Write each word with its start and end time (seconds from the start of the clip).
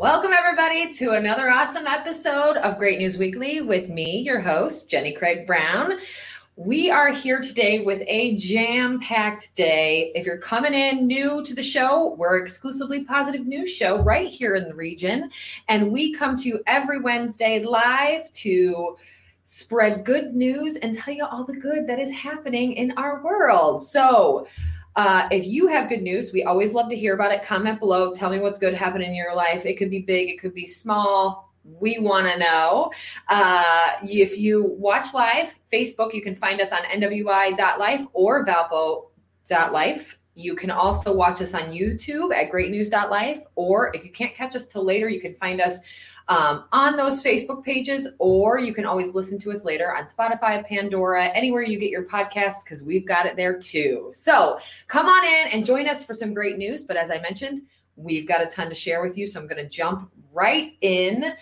Welcome, 0.00 0.32
everybody, 0.32 0.90
to 0.94 1.10
another 1.10 1.50
awesome 1.50 1.86
episode 1.86 2.56
of 2.56 2.78
Great 2.78 2.98
News 2.98 3.18
Weekly 3.18 3.60
with 3.60 3.90
me, 3.90 4.20
your 4.20 4.40
host, 4.40 4.88
Jenny 4.88 5.12
Craig 5.12 5.46
Brown. 5.46 5.98
We 6.56 6.90
are 6.90 7.12
here 7.12 7.42
today 7.42 7.80
with 7.80 8.02
a 8.06 8.34
jam 8.38 9.00
packed 9.00 9.54
day. 9.56 10.10
If 10.14 10.24
you're 10.24 10.38
coming 10.38 10.72
in 10.72 11.06
new 11.06 11.44
to 11.44 11.54
the 11.54 11.62
show, 11.62 12.14
we're 12.16 12.38
exclusively 12.38 13.04
positive 13.04 13.46
news 13.46 13.70
show 13.70 14.02
right 14.02 14.30
here 14.30 14.54
in 14.54 14.64
the 14.64 14.74
region. 14.74 15.30
And 15.68 15.92
we 15.92 16.14
come 16.14 16.34
to 16.36 16.48
you 16.48 16.62
every 16.66 17.02
Wednesday 17.02 17.62
live 17.62 18.30
to 18.30 18.96
spread 19.44 20.06
good 20.06 20.32
news 20.32 20.76
and 20.76 20.94
tell 20.94 21.12
you 21.12 21.26
all 21.26 21.44
the 21.44 21.56
good 21.56 21.86
that 21.88 21.98
is 21.98 22.10
happening 22.10 22.72
in 22.72 22.92
our 22.92 23.22
world. 23.22 23.82
So, 23.82 24.46
uh, 24.96 25.28
if 25.30 25.46
you 25.46 25.66
have 25.68 25.88
good 25.88 26.02
news, 26.02 26.32
we 26.32 26.44
always 26.44 26.74
love 26.74 26.88
to 26.90 26.96
hear 26.96 27.14
about 27.14 27.32
it. 27.32 27.42
Comment 27.42 27.78
below. 27.78 28.12
Tell 28.12 28.30
me 28.30 28.40
what's 28.40 28.58
good 28.58 28.74
happening 28.74 29.10
in 29.10 29.14
your 29.14 29.34
life. 29.34 29.64
It 29.64 29.74
could 29.74 29.90
be 29.90 30.00
big, 30.00 30.28
it 30.28 30.40
could 30.40 30.54
be 30.54 30.66
small. 30.66 31.52
We 31.62 31.98
want 31.98 32.26
to 32.26 32.38
know. 32.38 32.90
Uh, 33.28 33.92
if 34.02 34.36
you 34.36 34.74
watch 34.78 35.12
live, 35.14 35.54
Facebook, 35.72 36.14
you 36.14 36.22
can 36.22 36.34
find 36.34 36.60
us 36.60 36.72
on 36.72 36.80
nwi.life 36.82 38.06
or 38.14 38.46
valpo.life. 38.46 40.18
You 40.34 40.54
can 40.54 40.70
also 40.70 41.12
watch 41.12 41.42
us 41.42 41.54
on 41.54 41.70
YouTube 41.70 42.34
at 42.34 42.50
greatnews.life. 42.50 43.42
Or 43.56 43.92
if 43.94 44.04
you 44.04 44.10
can't 44.10 44.34
catch 44.34 44.56
us 44.56 44.66
till 44.66 44.84
later, 44.84 45.08
you 45.08 45.20
can 45.20 45.34
find 45.34 45.60
us 45.60 45.78
um, 46.30 46.64
on 46.70 46.96
those 46.96 47.20
Facebook 47.22 47.64
pages, 47.64 48.06
or 48.20 48.60
you 48.60 48.72
can 48.72 48.86
always 48.86 49.16
listen 49.16 49.36
to 49.40 49.50
us 49.50 49.64
later 49.64 49.94
on 49.94 50.04
Spotify, 50.04 50.64
Pandora, 50.64 51.26
anywhere 51.26 51.62
you 51.62 51.76
get 51.76 51.90
your 51.90 52.04
podcasts, 52.04 52.64
because 52.64 52.84
we've 52.84 53.04
got 53.04 53.26
it 53.26 53.34
there 53.34 53.58
too. 53.58 54.08
So 54.12 54.60
come 54.86 55.08
on 55.08 55.24
in 55.24 55.48
and 55.48 55.66
join 55.66 55.88
us 55.88 56.04
for 56.04 56.14
some 56.14 56.32
great 56.32 56.56
news. 56.56 56.84
But 56.84 56.96
as 56.96 57.10
I 57.10 57.20
mentioned, 57.20 57.62
we've 57.96 58.28
got 58.28 58.42
a 58.42 58.46
ton 58.46 58.68
to 58.68 58.76
share 58.76 59.02
with 59.02 59.18
you. 59.18 59.26
So 59.26 59.40
I'm 59.40 59.48
going 59.48 59.62
to 59.62 59.68
jump 59.68 60.08
right 60.32 60.74
in. 60.82 61.32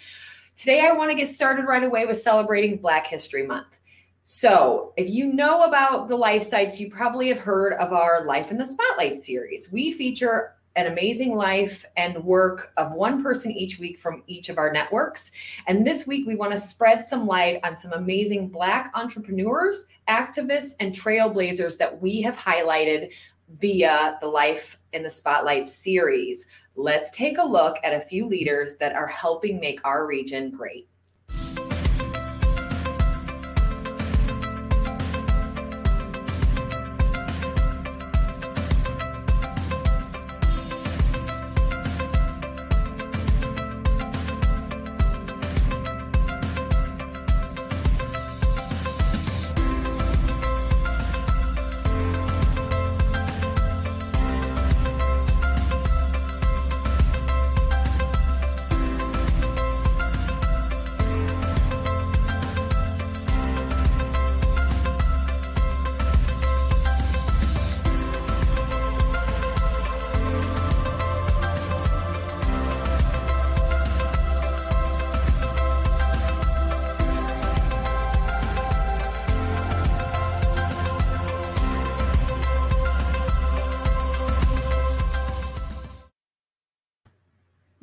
Today, 0.56 0.80
I 0.80 0.92
want 0.92 1.10
to 1.10 1.14
get 1.14 1.28
started 1.28 1.66
right 1.66 1.84
away 1.84 2.06
with 2.06 2.16
celebrating 2.16 2.78
Black 2.78 3.06
History 3.06 3.46
Month. 3.46 3.78
So, 4.22 4.92
if 4.96 5.08
you 5.08 5.32
know 5.32 5.62
about 5.62 6.08
the 6.08 6.16
life 6.16 6.42
sites, 6.42 6.80
you 6.80 6.90
probably 6.90 7.28
have 7.28 7.38
heard 7.38 7.74
of 7.74 7.92
our 7.92 8.24
Life 8.24 8.50
in 8.50 8.58
the 8.58 8.66
Spotlight 8.66 9.20
series. 9.20 9.70
We 9.72 9.92
feature 9.92 10.54
an 10.78 10.86
amazing 10.86 11.34
life 11.34 11.84
and 11.96 12.22
work 12.22 12.72
of 12.76 12.92
one 12.92 13.20
person 13.20 13.50
each 13.50 13.80
week 13.80 13.98
from 13.98 14.22
each 14.28 14.48
of 14.48 14.58
our 14.58 14.72
networks. 14.72 15.32
And 15.66 15.84
this 15.84 16.06
week, 16.06 16.24
we 16.24 16.36
want 16.36 16.52
to 16.52 16.58
spread 16.58 17.02
some 17.02 17.26
light 17.26 17.58
on 17.64 17.74
some 17.74 17.92
amazing 17.94 18.48
Black 18.48 18.92
entrepreneurs, 18.94 19.86
activists, 20.08 20.74
and 20.78 20.94
trailblazers 20.94 21.78
that 21.78 22.00
we 22.00 22.22
have 22.22 22.36
highlighted 22.36 23.12
via 23.58 24.18
the 24.20 24.28
Life 24.28 24.78
in 24.92 25.02
the 25.02 25.10
Spotlight 25.10 25.66
series. 25.66 26.46
Let's 26.76 27.10
take 27.10 27.38
a 27.38 27.44
look 27.44 27.76
at 27.82 27.92
a 27.92 28.00
few 28.00 28.26
leaders 28.26 28.76
that 28.76 28.94
are 28.94 29.08
helping 29.08 29.58
make 29.58 29.80
our 29.84 30.06
region 30.06 30.50
great. 30.50 30.87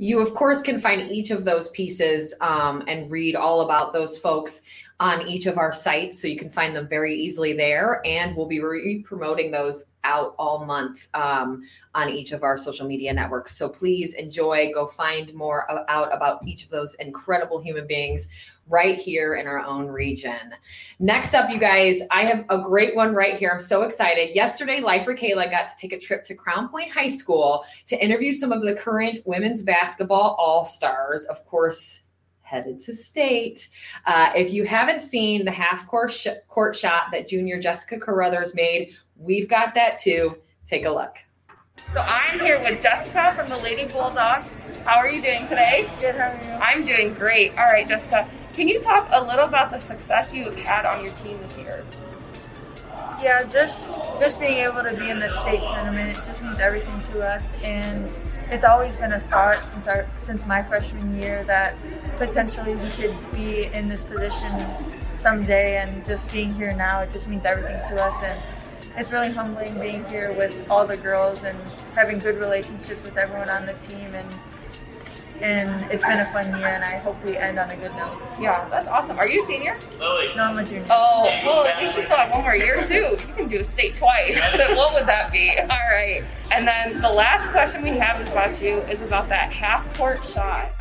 You, 0.06 0.20
of 0.20 0.36
course, 0.36 0.62
can 0.62 0.80
find 0.80 1.10
each 1.10 1.32
of 1.32 1.46
those 1.46 1.70
pieces 1.70 2.36
um, 2.40 2.84
and 2.88 3.10
read 3.10 3.36
all 3.36 3.62
about 3.62 3.92
those 3.92 4.20
folks 4.20 4.62
on 5.00 5.28
each 5.28 5.46
of 5.46 5.58
our 5.58 5.74
sites. 5.74 6.22
So 6.22 6.28
you 6.28 6.38
can 6.38 6.50
find 6.50 6.76
them 6.76 6.88
very 6.88 7.14
easily 7.14 7.54
there. 7.54 8.02
And 8.06 8.36
we'll 8.36 8.48
be 8.48 8.62
re 8.62 9.04
promoting 9.04 9.52
those 9.52 9.86
out 10.06 10.36
all 10.38 10.66
month 10.66 11.10
um, 11.14 11.64
on 11.96 12.10
each 12.10 12.32
of 12.32 12.44
our 12.44 12.58
social 12.58 12.88
media 12.88 13.14
networks. 13.14 13.58
So 13.58 13.68
please 13.68 14.14
enjoy, 14.14 14.72
go 14.74 14.86
find 14.86 15.34
more 15.34 15.68
out 15.90 16.14
about 16.16 16.48
each 16.48 16.64
of 16.64 16.70
those 16.70 16.96
incredible 16.96 17.60
human 17.60 17.88
beings 17.88 18.30
right 18.68 18.98
here 18.98 19.36
in 19.36 19.48
our 19.48 19.60
own 19.60 19.88
region. 19.88 20.54
Next 21.00 21.34
up, 21.34 21.50
you 21.50 21.60
guys, 21.60 22.02
I 22.10 22.26
have 22.26 22.46
a 22.50 22.58
great 22.58 22.96
one 22.96 23.14
right 23.14 23.38
here. 23.38 23.50
I'm 23.52 23.60
so 23.60 23.82
excited. 23.82 24.36
Yesterday, 24.36 24.80
Lifer 24.80 25.16
Kayla 25.16 25.52
got 25.52 25.68
to 25.68 25.74
take 25.80 25.94
a 25.94 26.00
trip 26.00 26.24
to 26.26 26.36
Crown 26.36 26.70
Point 26.70 26.92
High 26.92 27.10
School 27.10 27.66
to 27.88 28.04
interview 28.04 28.32
some 28.32 28.52
of 28.52 28.62
the 28.62 28.74
current 28.74 29.20
women's 29.26 29.62
basketball 29.62 30.36
all 30.40 30.64
stars. 30.64 31.26
Of 31.26 31.46
course, 31.46 32.05
headed 32.46 32.80
to 32.80 32.94
state. 32.94 33.70
Uh, 34.06 34.32
if 34.36 34.54
you 34.54 34.64
haven't 34.64 35.02
seen 35.02 35.44
the 35.44 35.52
half 35.52 35.88
court, 35.88 36.12
sh- 36.12 36.28
court 36.48 36.76
shot 36.76 37.06
that 37.12 37.28
junior 37.28 37.60
Jessica 37.60 38.00
Carruthers 38.00 38.54
made, 38.54 38.96
we've 39.18 39.50
got 39.50 39.74
that 39.76 39.98
too. 39.98 40.38
Take 40.66 40.86
a 40.86 40.90
look. 40.92 41.16
So 41.92 42.02
I'm 42.02 42.40
here 42.40 42.60
with 42.60 42.82
Jessica 42.82 43.34
from 43.36 43.50
the 43.50 43.58
Lady 43.58 43.92
Bulldogs. 43.92 44.54
How 44.86 44.98
are 44.98 45.10
you 45.10 45.22
doing 45.22 45.48
today? 45.48 45.90
Good, 46.00 46.16
how 46.16 46.30
are 46.30 46.44
you? 46.44 46.50
I'm 46.52 46.86
doing 46.86 47.14
great. 47.14 47.52
All 47.58 47.66
right, 47.66 47.88
Jessica, 47.88 48.30
can 48.54 48.68
you 48.68 48.80
talk 48.82 49.10
a 49.12 49.24
little 49.24 49.46
about 49.46 49.72
the 49.72 49.80
success 49.80 50.34
you've 50.34 50.56
had 50.56 50.86
on 50.86 51.04
your 51.04 51.14
team 51.14 51.38
this 51.42 51.58
year? 51.58 51.84
Yeah, 53.22 53.44
just 53.44 53.96
just 54.20 54.40
being 54.40 54.58
able 54.60 54.84
to 54.84 54.96
be 54.98 55.10
in 55.10 55.20
the 55.20 55.30
state 55.30 55.62
tournament, 55.62 56.18
it 56.18 56.26
just 56.26 56.42
means 56.42 56.60
everything 56.60 57.02
to 57.12 57.28
us 57.28 57.62
and 57.64 58.12
it's 58.50 58.64
always 58.64 58.98
been 58.98 59.14
a 59.14 59.20
thought 59.22 59.62
since 59.74 59.88
our 59.88 60.08
since 60.22 60.46
my 60.46 60.62
freshman 60.64 61.20
year 61.20 61.44
that 61.46 61.76
potentially 62.18 62.76
we 62.76 62.90
could 62.90 63.16
be 63.32 63.66
in 63.66 63.90
this 63.90 64.04
position 64.04 64.52
someday 65.20 65.78
and 65.78 66.06
just 66.06 66.32
being 66.32 66.54
here 66.54 66.72
now 66.74 67.02
it 67.02 67.12
just 67.12 67.28
means 67.28 67.46
everything 67.46 67.80
to 67.90 68.02
us. 68.02 68.24
And 68.24 68.40
it's 68.98 69.12
really 69.12 69.32
humbling 69.32 69.80
being 69.80 70.06
here 70.06 70.32
with 70.34 70.56
all 70.70 70.86
the 70.86 70.98
girls 70.98 71.44
and 71.44 71.58
having 71.96 72.20
good 72.20 72.38
relationships 72.38 73.04
with 73.04 73.18
everyone 73.18 73.50
on 73.50 73.66
the 73.66 73.74
team 73.88 74.14
and 74.14 74.30
and 75.42 75.92
it's 75.92 76.04
been 76.04 76.20
a 76.20 76.32
fun 76.32 76.48
year 76.58 76.68
and 76.68 76.84
I 76.84 76.98
hope 76.98 77.22
we 77.24 77.38
end 77.38 77.60
on 77.60 77.70
a 77.70 77.76
good 77.76 77.94
note. 77.96 78.18
Yeah, 78.40 78.68
that's 78.70 78.88
awesome. 78.88 79.18
Are 79.18 79.28
you 79.28 79.44
a 79.44 79.46
senior? 79.46 79.78
No, 80.00 80.18
I'm 80.38 80.58
a 80.58 80.64
junior. 80.64 80.86
Oh, 80.90 81.24
well, 81.46 81.66
at 81.66 81.80
least 81.82 81.98
you 81.98 82.04
still 82.04 82.18
have 82.18 82.32
one 82.32 82.42
more 82.42 82.56
year 82.56 82.84
too. 82.84 83.18
You 83.28 83.34
can 83.36 83.48
do 83.48 83.60
a 83.60 83.64
state 83.64 83.96
twice. 83.96 84.38
what 84.76 84.94
would 84.94 85.08
that 85.08 85.32
be? 85.32 85.52
All 85.60 85.68
right. 85.68 86.24
And 86.52 86.68
then 86.68 87.02
the 87.02 87.10
last 87.10 87.50
question 87.50 87.82
we 87.82 87.90
have 87.90 88.22
is 88.22 88.32
about 88.32 88.62
you 88.62 88.78
is 88.82 89.02
about 89.02 89.30
that 89.30 89.52
half 89.52 89.98
court 89.98 90.26
shot. 90.26 90.72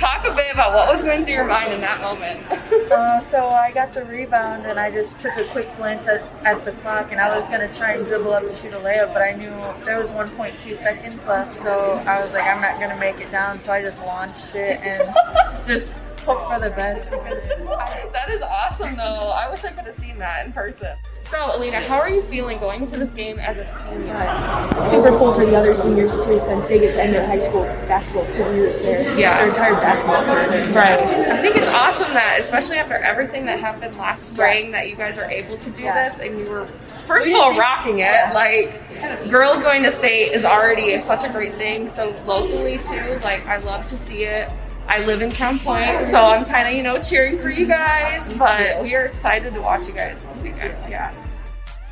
Talk 0.00 0.24
a 0.24 0.34
bit 0.34 0.50
about 0.50 0.72
what 0.72 0.94
was 0.94 1.04
going 1.04 1.24
through 1.24 1.34
your 1.34 1.46
mind 1.46 1.74
in 1.74 1.80
that 1.82 2.00
moment. 2.00 2.40
uh, 2.90 3.20
so 3.20 3.48
I 3.50 3.70
got 3.70 3.92
the 3.92 4.02
rebound 4.06 4.64
and 4.64 4.80
I 4.80 4.90
just 4.90 5.20
took 5.20 5.36
a 5.36 5.44
quick 5.44 5.68
glance 5.76 6.08
at, 6.08 6.22
at 6.44 6.64
the 6.64 6.72
clock 6.80 7.12
and 7.12 7.20
I 7.20 7.36
was 7.36 7.46
going 7.48 7.60
to 7.60 7.72
try 7.76 7.92
and 7.92 8.06
dribble 8.06 8.32
up 8.32 8.42
to 8.42 8.56
shoot 8.56 8.72
a 8.72 8.78
layup, 8.78 9.12
but 9.12 9.20
I 9.20 9.32
knew 9.32 9.50
there 9.84 10.00
was 10.00 10.08
1.2 10.08 10.76
seconds 10.78 11.26
left, 11.26 11.54
so 11.60 12.02
I 12.06 12.20
was 12.20 12.32
like, 12.32 12.44
I'm 12.44 12.62
not 12.62 12.78
going 12.78 12.90
to 12.90 12.96
make 12.96 13.20
it 13.20 13.30
down, 13.30 13.60
so 13.60 13.72
I 13.72 13.82
just 13.82 14.00
launched 14.00 14.54
it 14.54 14.80
and 14.80 15.14
just 15.66 15.92
hope 16.20 16.48
for 16.48 16.58
the 16.58 16.70
best. 16.70 17.10
that 17.10 18.30
is 18.30 18.40
awesome, 18.40 18.96
though. 18.96 19.02
I 19.02 19.50
wish 19.50 19.64
I 19.64 19.72
could 19.72 19.84
have 19.84 19.98
seen 19.98 20.18
that 20.18 20.46
in 20.46 20.52
person. 20.52 20.96
So, 21.30 21.56
Alina, 21.56 21.78
how 21.78 22.00
are 22.00 22.10
you 22.10 22.22
feeling 22.22 22.58
going 22.58 22.82
into 22.82 22.98
this 22.98 23.12
game 23.12 23.38
as 23.38 23.56
a 23.56 23.64
senior? 23.64 24.88
Super 24.90 25.16
cool 25.16 25.32
for 25.32 25.46
the 25.46 25.54
other 25.54 25.76
seniors 25.76 26.16
too, 26.16 26.40
since 26.40 26.66
they 26.66 26.80
get 26.80 26.94
to 26.94 27.02
end 27.02 27.14
their 27.14 27.24
high 27.24 27.38
school 27.38 27.62
basketball 27.86 28.24
careers 28.34 28.80
there. 28.80 29.16
Yeah, 29.16 29.38
their 29.38 29.50
entire 29.50 29.74
basketball 29.74 30.24
career. 30.24 30.72
Right. 30.72 30.98
I 31.30 31.40
think 31.40 31.54
it's 31.54 31.68
awesome 31.68 32.12
that, 32.14 32.38
especially 32.40 32.78
after 32.78 32.96
everything 32.96 33.44
that 33.44 33.60
happened 33.60 33.96
last 33.96 34.28
spring, 34.28 34.72
that 34.72 34.88
you 34.88 34.96
guys 34.96 35.18
are 35.18 35.30
able 35.30 35.56
to 35.58 35.70
do 35.70 35.82
yeah. 35.82 36.08
this, 36.08 36.18
and 36.18 36.36
you 36.36 36.50
were 36.50 36.64
first 37.06 37.28
of 37.28 37.34
all 37.34 37.56
rocking 37.56 38.00
it. 38.00 38.34
Like, 38.34 39.30
girls 39.30 39.60
going 39.60 39.84
to 39.84 39.92
state 39.92 40.32
is 40.32 40.44
already 40.44 40.98
such 40.98 41.22
a 41.22 41.28
great 41.28 41.54
thing. 41.54 41.90
So 41.90 42.12
locally 42.26 42.78
too, 42.78 43.20
like 43.22 43.46
I 43.46 43.58
love 43.58 43.86
to 43.86 43.96
see 43.96 44.24
it. 44.24 44.50
I 44.90 45.04
live 45.04 45.22
in 45.22 45.30
Crown 45.30 45.60
Point, 45.60 46.04
so 46.06 46.18
I'm 46.26 46.44
kind 46.44 46.66
of, 46.66 46.74
you 46.74 46.82
know, 46.82 47.00
cheering 47.00 47.38
for 47.38 47.48
you 47.48 47.64
guys, 47.64 48.28
but 48.36 48.82
we 48.82 48.96
are 48.96 49.04
excited 49.04 49.54
to 49.54 49.62
watch 49.62 49.86
you 49.86 49.94
guys 49.94 50.24
this 50.24 50.42
weekend. 50.42 50.74
Yeah. 50.90 51.14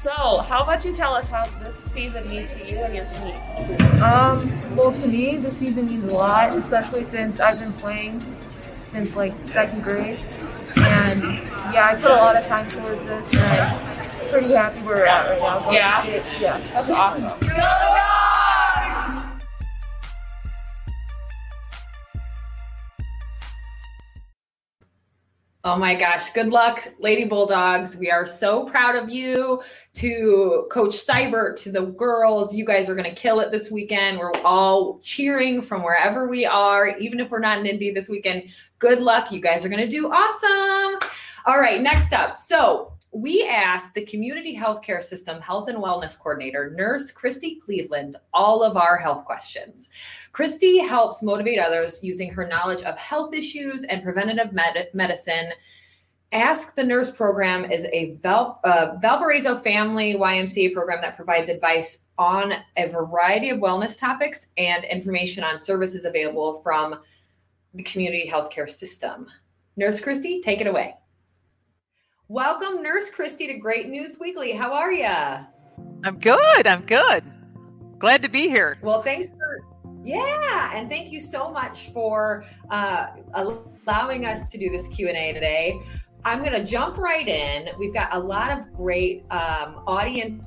So, 0.03 0.11
how 0.39 0.65
about 0.65 0.85
you 0.85 0.93
tell 0.93 1.15
us 1.15 1.31
how 1.31 1.47
this 1.62 1.77
season 1.77 2.29
means 2.29 2.56
to 2.56 2.69
you 2.69 2.79
and 2.79 2.97
your 2.97 3.05
team? 3.05 4.03
Um, 4.03 4.77
well, 4.77 4.93
to 4.93 5.06
me, 5.06 5.37
this 5.37 5.56
season 5.56 5.87
means 5.87 6.12
a 6.12 6.17
lot, 6.17 6.59
especially 6.59 7.05
since 7.05 7.39
I've 7.39 7.61
been 7.61 7.73
playing 7.75 8.21
since 8.87 9.15
like 9.15 9.33
second 9.45 9.85
grade. 9.85 10.19
And 10.77 11.23
yeah, 11.73 11.91
I 11.93 11.95
put 11.95 12.11
a 12.11 12.17
lot 12.17 12.35
of 12.35 12.47
time 12.49 12.69
towards 12.69 13.00
this, 13.05 13.35
and 13.37 13.61
I'm 13.61 14.29
pretty 14.31 14.55
happy 14.55 14.81
where 14.81 14.97
we're 14.97 15.06
at 15.06 15.31
right 15.31 15.41
now. 15.41 15.71
Yeah? 15.71 16.05
Yeah. 16.41 16.59
That's 16.73 16.91
awesome. 16.91 17.49
Oh 25.70 25.76
my 25.76 25.94
gosh. 25.94 26.31
Good 26.31 26.49
luck, 26.49 26.81
Lady 26.99 27.25
Bulldogs. 27.25 27.94
We 27.94 28.11
are 28.11 28.25
so 28.25 28.65
proud 28.65 28.97
of 28.97 29.11
you. 29.11 29.61
To 29.97 30.67
Coach 30.70 30.94
Seibert, 30.94 31.61
to 31.62 31.70
the 31.70 31.82
girls, 31.82 32.55
you 32.55 32.65
guys 32.65 32.88
are 32.88 32.94
going 32.94 33.15
to 33.15 33.15
kill 33.15 33.41
it 33.41 33.50
this 33.50 33.70
weekend. 33.70 34.19
We're 34.19 34.32
all 34.47 34.99
cheering 35.00 35.61
from 35.61 35.82
wherever 35.82 36.26
we 36.26 36.47
are, 36.47 36.97
even 36.97 37.20
if 37.20 37.31
we're 37.31 37.41
not 37.41 37.59
in 37.59 37.67
Indy 37.67 37.93
this 37.93 38.09
weekend. 38.09 38.44
Good 38.79 39.00
luck. 39.00 39.31
You 39.31 39.43
guys 39.43 39.62
are 39.62 39.69
going 39.69 39.87
to 39.87 39.87
do 39.87 40.11
awesome. 40.11 41.11
All 41.44 41.61
right, 41.61 41.82
next 41.82 42.14
up. 42.14 42.38
So, 42.38 42.94
we 43.13 43.47
asked 43.49 43.95
the 43.95 44.05
community 44.05 44.57
healthcare 44.57 45.03
system 45.03 45.41
health 45.41 45.69
and 45.69 45.79
wellness 45.79 46.19
coordinator, 46.19 46.75
nurse 46.77 47.11
Christy 47.11 47.61
Cleveland, 47.65 48.17
all 48.35 48.63
of 48.63 48.77
our 48.77 48.97
health 48.97 49.25
questions. 49.25 49.89
Christy 50.33 50.79
helps 50.79 51.23
motivate 51.23 51.59
others 51.59 52.01
using 52.03 52.31
her 52.31 52.47
knowledge 52.47 52.83
of 52.83 52.99
health 52.99 53.33
issues 53.33 53.85
and 53.85 54.03
preventative 54.03 54.53
med- 54.53 54.89
medicine. 54.93 55.51
Ask 56.33 56.77
the 56.77 56.85
Nurse 56.85 57.11
program 57.11 57.71
is 57.71 57.87
a 57.87 58.17
Val- 58.23 58.61
uh, 58.65 58.97
Valparaiso 59.01 59.57
family 59.57 60.15
YMCA 60.15 60.75
program 60.75 61.01
that 61.01 61.17
provides 61.17 61.49
advice 61.49 62.05
on 62.19 62.53
a 62.77 62.89
variety 62.89 63.49
of 63.49 63.59
wellness 63.59 63.99
topics 63.99 64.49
and 64.59 64.85
information 64.85 65.43
on 65.43 65.59
services 65.59 66.05
available 66.05 66.61
from 66.61 67.01
the 67.73 67.83
community 67.85 68.29
healthcare 68.31 68.69
system. 68.69 69.27
Nurse 69.79 70.01
Christy, 70.01 70.43
take 70.43 70.61
it 70.61 70.67
away. 70.67 70.95
Welcome, 72.31 72.83
Nurse 72.83 73.09
Christy, 73.09 73.47
to 73.47 73.55
Great 73.55 73.89
News 73.89 74.19
Weekly. 74.21 74.53
How 74.53 74.71
are 74.75 74.93
you? 74.93 75.07
I'm 76.05 76.19
good. 76.21 76.67
I'm 76.67 76.83
good. 76.83 77.25
Glad 77.99 78.21
to 78.21 78.29
be 78.29 78.49
here. 78.49 78.77
Well, 78.83 79.01
thanks 79.01 79.31
for 79.31 79.65
yeah, 80.05 80.71
and 80.75 80.91
thank 80.91 81.11
you 81.11 81.21
so 81.21 81.51
much 81.51 81.91
for 81.91 82.45
uh, 82.69 83.07
allowing 83.33 84.27
us 84.27 84.47
to 84.49 84.59
do 84.59 84.69
this 84.69 84.89
Q 84.89 85.09
and 85.09 85.17
A 85.17 85.33
today. 85.33 85.81
I'm 86.23 86.41
going 86.41 86.53
to 86.53 86.65
jump 86.65 86.99
right 86.99 87.27
in. 87.27 87.71
We've 87.79 87.95
got 87.95 88.15
a 88.15 88.19
lot 88.19 88.51
of 88.51 88.75
great 88.75 89.25
um, 89.31 89.83
audience 89.87 90.45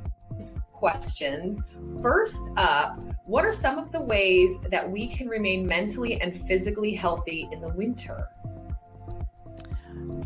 questions. 0.71 1.63
First 1.99 2.43
up, 2.57 3.03
what 3.25 3.43
are 3.43 3.53
some 3.53 3.79
of 3.79 3.91
the 3.91 4.01
ways 4.01 4.59
that 4.69 4.87
we 4.87 5.07
can 5.07 5.27
remain 5.27 5.65
mentally 5.65 6.21
and 6.21 6.39
physically 6.47 6.93
healthy 6.93 7.49
in 7.51 7.59
the 7.59 7.69
winter? 7.69 8.27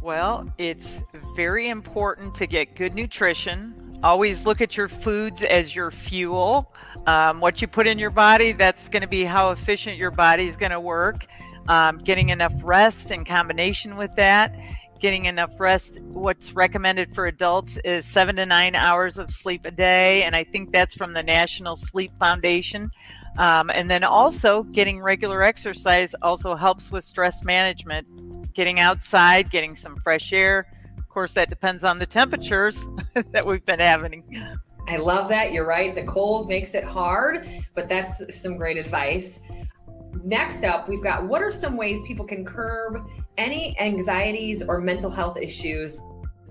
Well, 0.01 0.53
it's 0.57 1.01
very 1.35 1.69
important 1.69 2.35
to 2.35 2.47
get 2.47 2.75
good 2.75 2.93
nutrition. 2.93 3.99
Always 4.03 4.45
look 4.45 4.61
at 4.61 4.77
your 4.77 4.87
foods 4.87 5.43
as 5.43 5.75
your 5.75 5.89
fuel. 5.89 6.71
Um, 7.07 7.39
what 7.39 7.61
you 7.61 7.67
put 7.67 7.87
in 7.87 7.97
your 7.97 8.11
body, 8.11 8.51
that's 8.51 8.87
going 8.87 9.01
to 9.01 9.07
be 9.07 9.23
how 9.23 9.49
efficient 9.49 9.97
your 9.97 10.11
body 10.11 10.45
is 10.45 10.57
going 10.57 10.71
to 10.71 10.79
work. 10.79 11.25
Um, 11.67 11.97
getting 11.97 12.29
enough 12.29 12.53
rest 12.63 13.09
in 13.09 13.25
combination 13.25 13.97
with 13.97 14.15
that. 14.15 14.55
Getting 14.99 15.25
enough 15.25 15.59
rest, 15.59 15.99
what's 16.01 16.53
recommended 16.53 17.15
for 17.15 17.25
adults 17.25 17.77
is 17.83 18.05
seven 18.05 18.35
to 18.35 18.45
nine 18.45 18.75
hours 18.75 19.17
of 19.17 19.31
sleep 19.31 19.65
a 19.65 19.71
day. 19.71 20.23
And 20.23 20.35
I 20.35 20.43
think 20.43 20.71
that's 20.71 20.93
from 20.93 21.13
the 21.13 21.23
National 21.23 21.75
Sleep 21.75 22.11
Foundation. 22.19 22.91
Um, 23.37 23.69
and 23.69 23.89
then 23.89 24.03
also 24.03 24.63
getting 24.63 25.01
regular 25.01 25.41
exercise 25.41 26.13
also 26.21 26.55
helps 26.55 26.91
with 26.91 27.03
stress 27.03 27.43
management 27.43 28.07
getting 28.55 28.79
outside, 28.79 29.51
getting 29.51 29.75
some 29.75 29.97
fresh 29.97 30.33
air. 30.33 30.65
Of 30.97 31.07
course, 31.09 31.33
that 31.33 31.49
depends 31.49 31.83
on 31.83 31.99
the 31.99 32.05
temperatures 32.05 32.89
that 33.31 33.45
we've 33.45 33.63
been 33.65 33.79
having. 33.79 34.23
I 34.87 34.97
love 34.97 35.29
that. 35.29 35.51
You're 35.53 35.65
right. 35.65 35.93
The 35.93 36.03
cold 36.03 36.47
makes 36.47 36.73
it 36.73 36.83
hard, 36.83 37.47
but 37.75 37.87
that's 37.87 38.23
some 38.35 38.57
great 38.57 38.77
advice. 38.77 39.41
Next 40.23 40.63
up, 40.63 40.89
we've 40.89 41.03
got 41.03 41.23
what 41.23 41.41
are 41.41 41.51
some 41.51 41.77
ways 41.77 42.01
people 42.07 42.25
can 42.25 42.43
curb 42.43 43.07
any 43.37 43.79
anxieties 43.79 44.63
or 44.63 44.79
mental 44.79 45.11
health 45.11 45.37
issues 45.37 45.99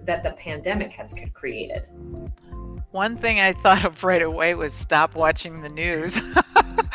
that 0.05 0.23
the 0.23 0.33
pandemic 0.33 0.93
has 0.93 1.15
created? 1.33 1.89
One 2.91 3.17
thing 3.17 3.41
I 3.41 3.53
thought 3.53 3.85
of 3.85 4.05
right 4.05 4.23
away 4.23 4.55
was 4.55 4.73
stop 4.73 5.15
watching 5.15 5.63
the 5.63 5.69
news. 5.69 6.21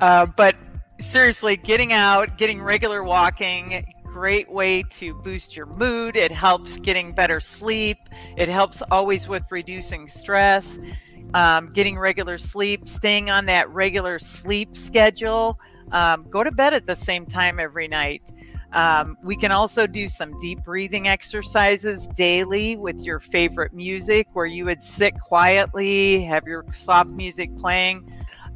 uh, 0.00 0.26
but 0.26 0.56
seriously, 1.00 1.56
getting 1.56 1.92
out, 1.92 2.36
getting 2.36 2.60
regular 2.60 3.02
walking, 3.02 3.86
great 4.12 4.50
way 4.52 4.82
to 4.82 5.14
boost 5.14 5.56
your 5.56 5.66
mood. 5.66 6.16
It 6.16 6.32
helps 6.32 6.78
getting 6.78 7.12
better 7.14 7.40
sleep. 7.40 7.96
It 8.36 8.48
helps 8.48 8.82
always 8.90 9.26
with 9.28 9.50
reducing 9.50 10.08
stress, 10.08 10.78
um, 11.34 11.72
getting 11.72 11.98
regular 11.98 12.38
sleep, 12.38 12.86
staying 12.86 13.30
on 13.30 13.46
that 13.46 13.68
regular 13.70 14.18
sleep 14.18 14.76
schedule. 14.76 15.58
Um, 15.92 16.26
go 16.30 16.44
to 16.44 16.52
bed 16.52 16.74
at 16.74 16.86
the 16.86 16.96
same 16.96 17.26
time 17.26 17.58
every 17.58 17.88
night. 17.88 18.22
Um, 18.72 19.16
we 19.22 19.36
can 19.36 19.52
also 19.52 19.86
do 19.86 20.08
some 20.08 20.38
deep 20.40 20.62
breathing 20.62 21.08
exercises 21.08 22.08
daily 22.08 22.76
with 22.76 23.04
your 23.04 23.20
favorite 23.20 23.72
music 23.72 24.28
where 24.32 24.46
you 24.46 24.66
would 24.66 24.82
sit 24.82 25.14
quietly, 25.20 26.22
have 26.24 26.46
your 26.46 26.64
soft 26.72 27.10
music 27.10 27.50
playing. 27.58 28.04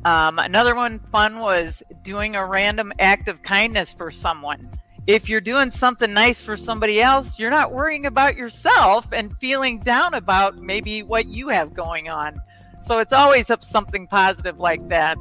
Um, 0.04 0.38
another 0.38 0.74
one 0.74 1.00
fun 1.00 1.38
was 1.40 1.82
doing 2.02 2.36
a 2.36 2.46
random 2.46 2.92
act 2.98 3.28
of 3.28 3.42
kindness 3.42 3.94
for 3.94 4.10
someone 4.10 4.70
if 5.06 5.28
you're 5.28 5.40
doing 5.40 5.70
something 5.70 6.12
nice 6.12 6.40
for 6.40 6.56
somebody 6.56 7.00
else, 7.00 7.38
you're 7.38 7.50
not 7.50 7.72
worrying 7.72 8.06
about 8.06 8.36
yourself 8.36 9.06
and 9.12 9.38
feeling 9.38 9.80
down 9.80 10.14
about 10.14 10.56
maybe 10.56 11.02
what 11.02 11.26
you 11.26 11.48
have 11.48 11.74
going 11.74 12.08
on. 12.08 12.40
So 12.80 12.98
it's 12.98 13.12
always 13.12 13.50
up 13.50 13.62
something 13.62 14.06
positive 14.08 14.58
like 14.58 14.88
that. 14.88 15.16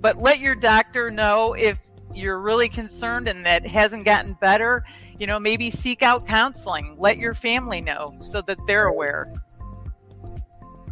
But 0.00 0.20
let 0.20 0.38
your 0.38 0.54
doctor 0.54 1.10
know 1.10 1.54
if 1.54 1.80
you're 2.14 2.38
really 2.38 2.68
concerned 2.68 3.26
and 3.26 3.44
that 3.46 3.66
hasn't 3.66 4.04
gotten 4.04 4.34
better. 4.34 4.84
You 5.18 5.26
know, 5.26 5.40
maybe 5.40 5.70
seek 5.70 6.02
out 6.02 6.26
counseling. 6.26 6.96
Let 6.98 7.18
your 7.18 7.34
family 7.34 7.80
know 7.80 8.16
so 8.22 8.40
that 8.42 8.58
they're 8.66 8.86
aware. 8.86 9.32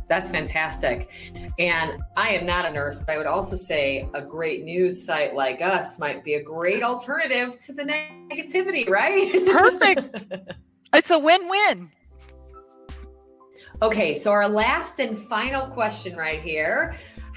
That's 0.09 0.31
fantastic. 0.31 1.11
And 1.59 2.03
I 2.17 2.31
am 2.31 2.45
not 2.45 2.67
a 2.67 2.71
nurse, 2.71 2.99
but 2.99 3.11
I 3.11 3.19
would 3.19 3.27
also 3.27 3.57
say 3.57 4.09
a 4.15 4.23
great 4.23 4.65
news 4.65 5.05
site 5.05 5.35
like 5.35 5.61
us 5.63 5.99
might 5.99 6.25
be 6.25 6.35
a 6.35 6.43
great 6.43 6.83
alternative 6.83 7.57
to 7.59 7.73
the 7.73 7.85
negativity, 7.85 8.89
right? 8.89 9.33
Perfect. 9.47 10.27
it's 10.95 11.11
a 11.11 11.19
win 11.19 11.49
win. 11.49 11.91
Okay, 13.83 14.15
so 14.15 14.31
our 14.31 14.49
last 14.49 15.01
and 15.01 15.19
final 15.19 15.67
question 15.67 16.17
right 16.17 16.41
here. 16.41 16.95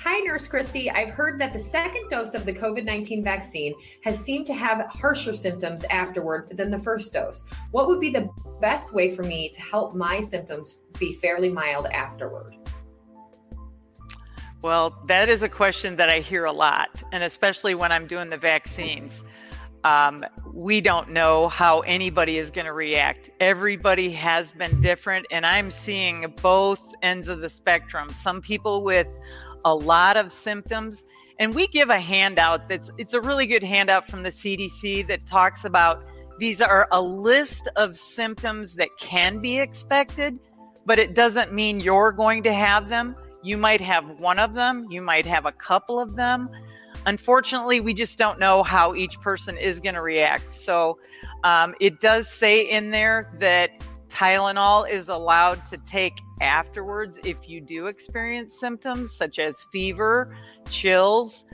Hi, 0.07 0.19
Nurse 0.19 0.47
Christy. 0.47 0.91
I've 0.91 1.09
heard 1.09 1.41
that 1.41 1.51
the 1.51 1.57
second 1.57 2.09
dose 2.12 2.35
of 2.35 2.45
the 2.45 2.53
COVID 2.53 2.85
19 2.85 3.24
vaccine 3.24 3.74
has 4.03 4.19
seemed 4.19 4.45
to 4.45 4.53
have 4.53 4.85
harsher 4.85 5.33
symptoms 5.33 5.83
afterward 5.85 6.55
than 6.55 6.69
the 6.69 6.77
first 6.77 7.12
dose. 7.12 7.43
What 7.71 7.88
would 7.88 8.00
be 8.00 8.12
the 8.12 8.29
best 8.62 8.93
way 8.93 9.15
for 9.15 9.24
me 9.24 9.50
to 9.50 9.59
help 9.59 9.95
my 9.95 10.19
symptoms 10.19 10.83
be 11.00 11.13
fairly 11.13 11.50
mild 11.50 11.88
afterward? 11.88 12.53
Well, 14.62 14.95
that 15.07 15.27
is 15.27 15.41
a 15.41 15.50
question 15.50 15.95
that 15.95 16.07
I 16.07 16.19
hear 16.19 16.45
a 16.45 16.53
lot, 16.53 17.01
and 17.12 17.24
especially 17.24 17.74
when 17.74 17.91
I'm 17.91 18.05
doing 18.05 18.29
the 18.29 18.38
vaccines. 18.38 19.24
Um, 19.83 20.24
we 20.53 20.81
don't 20.81 21.09
know 21.09 21.47
how 21.47 21.79
anybody 21.81 22.38
is 22.38 22.51
going 22.51 22.65
to 22.65 22.74
react. 22.74 23.31
Everybody 23.39 24.12
has 24.12 24.51
been 24.51 24.81
different, 24.81 25.25
and 25.31 25.47
I'm 25.47 25.71
seeing 25.71 26.31
both 26.43 26.93
ends 27.01 27.27
of 27.27 27.41
the 27.41 27.50
spectrum. 27.50 28.13
Some 28.13 28.41
people 28.41 28.83
with 28.83 29.09
a 29.65 29.75
lot 29.75 30.15
of 30.15 30.31
symptoms. 30.31 31.03
And 31.38 31.53
we 31.53 31.67
give 31.67 31.89
a 31.89 32.00
handout 32.00 32.69
that's 32.69 32.89
it's 32.98 33.13
a 33.13 33.19
really 33.19 33.45
good 33.45 33.63
handout 33.63 34.07
from 34.07 34.24
the 34.24 34.29
CDC 34.29 35.07
that 35.07 35.25
talks 35.25 35.65
about 35.65 36.05
these 36.38 36.62
are 36.62 36.88
a 36.91 37.01
list 37.01 37.69
of 37.75 37.95
symptoms 37.95 38.75
that 38.75 38.89
can 39.00 39.39
be 39.39 39.60
expected, 39.60 40.38
but 40.86 41.00
it 41.00 41.15
doesn't 41.15 41.53
mean 41.53 41.79
you're 41.79 42.12
going 42.12 42.43
to 42.43 42.53
have 42.53 42.89
them. 42.89 43.15
You 43.41 43.57
might 43.57 43.81
have 43.81 44.19
one 44.19 44.39
of 44.39 44.53
them, 44.53 44.88
you 44.89 45.01
might 45.01 45.25
have 45.25 45.45
a 45.45 45.51
couple 45.51 46.00
of 46.00 46.15
them. 46.15 46.50
Unfortunately, 47.05 47.79
we 47.79 47.93
just 47.93 48.17
don't 48.17 48.39
know 48.39 48.63
how 48.63 48.95
each 48.95 49.19
person 49.22 49.57
is 49.57 49.79
going 49.79 49.93
to 49.95 50.01
react. 50.01 50.51
So 50.51 50.98
um, 51.43 51.75
it 51.79 52.01
does 52.01 52.27
say 52.27 52.63
in 52.63 52.91
there 52.91 53.31
that 53.39 53.69
Tylenol 54.10 54.89
is 54.89 55.07
allowed 55.10 55.63
to 55.65 55.77
take 55.77 56.17
afterwards 56.41 57.19
if 57.23 57.47
you 57.47 57.61
do 57.61 57.87
experience 57.87 58.59
symptoms 58.59 59.15
such 59.15 59.39
as 59.39 59.61
fever, 59.71 60.35
chills. 60.69 61.45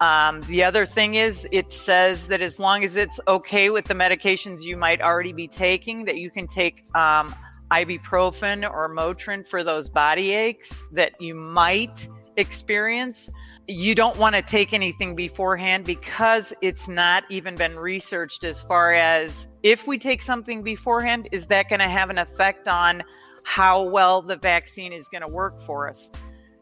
Um, 0.00 0.40
the 0.42 0.64
other 0.64 0.86
thing 0.86 1.16
is, 1.16 1.46
it 1.52 1.72
says 1.72 2.28
that 2.28 2.40
as 2.40 2.58
long 2.58 2.84
as 2.84 2.96
it's 2.96 3.20
okay 3.28 3.68
with 3.68 3.84
the 3.84 3.94
medications 3.94 4.62
you 4.62 4.78
might 4.78 5.02
already 5.02 5.34
be 5.34 5.46
taking, 5.46 6.06
that 6.06 6.16
you 6.16 6.30
can 6.30 6.46
take 6.46 6.84
um, 6.94 7.34
ibuprofen 7.70 8.68
or 8.68 8.94
Motrin 8.94 9.46
for 9.46 9.62
those 9.62 9.90
body 9.90 10.32
aches 10.32 10.82
that 10.92 11.12
you 11.20 11.34
might 11.34 12.08
experience. 12.36 13.28
You 13.68 13.94
don't 13.94 14.16
want 14.16 14.34
to 14.34 14.42
take 14.42 14.72
anything 14.72 15.14
beforehand 15.14 15.84
because 15.84 16.52
it's 16.60 16.88
not 16.88 17.24
even 17.28 17.54
been 17.54 17.78
researched 17.78 18.42
as 18.42 18.62
far 18.62 18.94
as 18.94 19.48
if 19.62 19.86
we 19.86 19.98
take 19.98 20.22
something 20.22 20.62
beforehand, 20.62 21.28
is 21.30 21.46
that 21.48 21.68
going 21.68 21.80
to 21.80 21.88
have 21.88 22.10
an 22.10 22.18
effect 22.18 22.66
on 22.66 23.04
how 23.44 23.82
well 23.84 24.22
the 24.22 24.36
vaccine 24.36 24.92
is 24.92 25.08
going 25.08 25.22
to 25.22 25.32
work 25.32 25.60
for 25.60 25.88
us? 25.88 26.10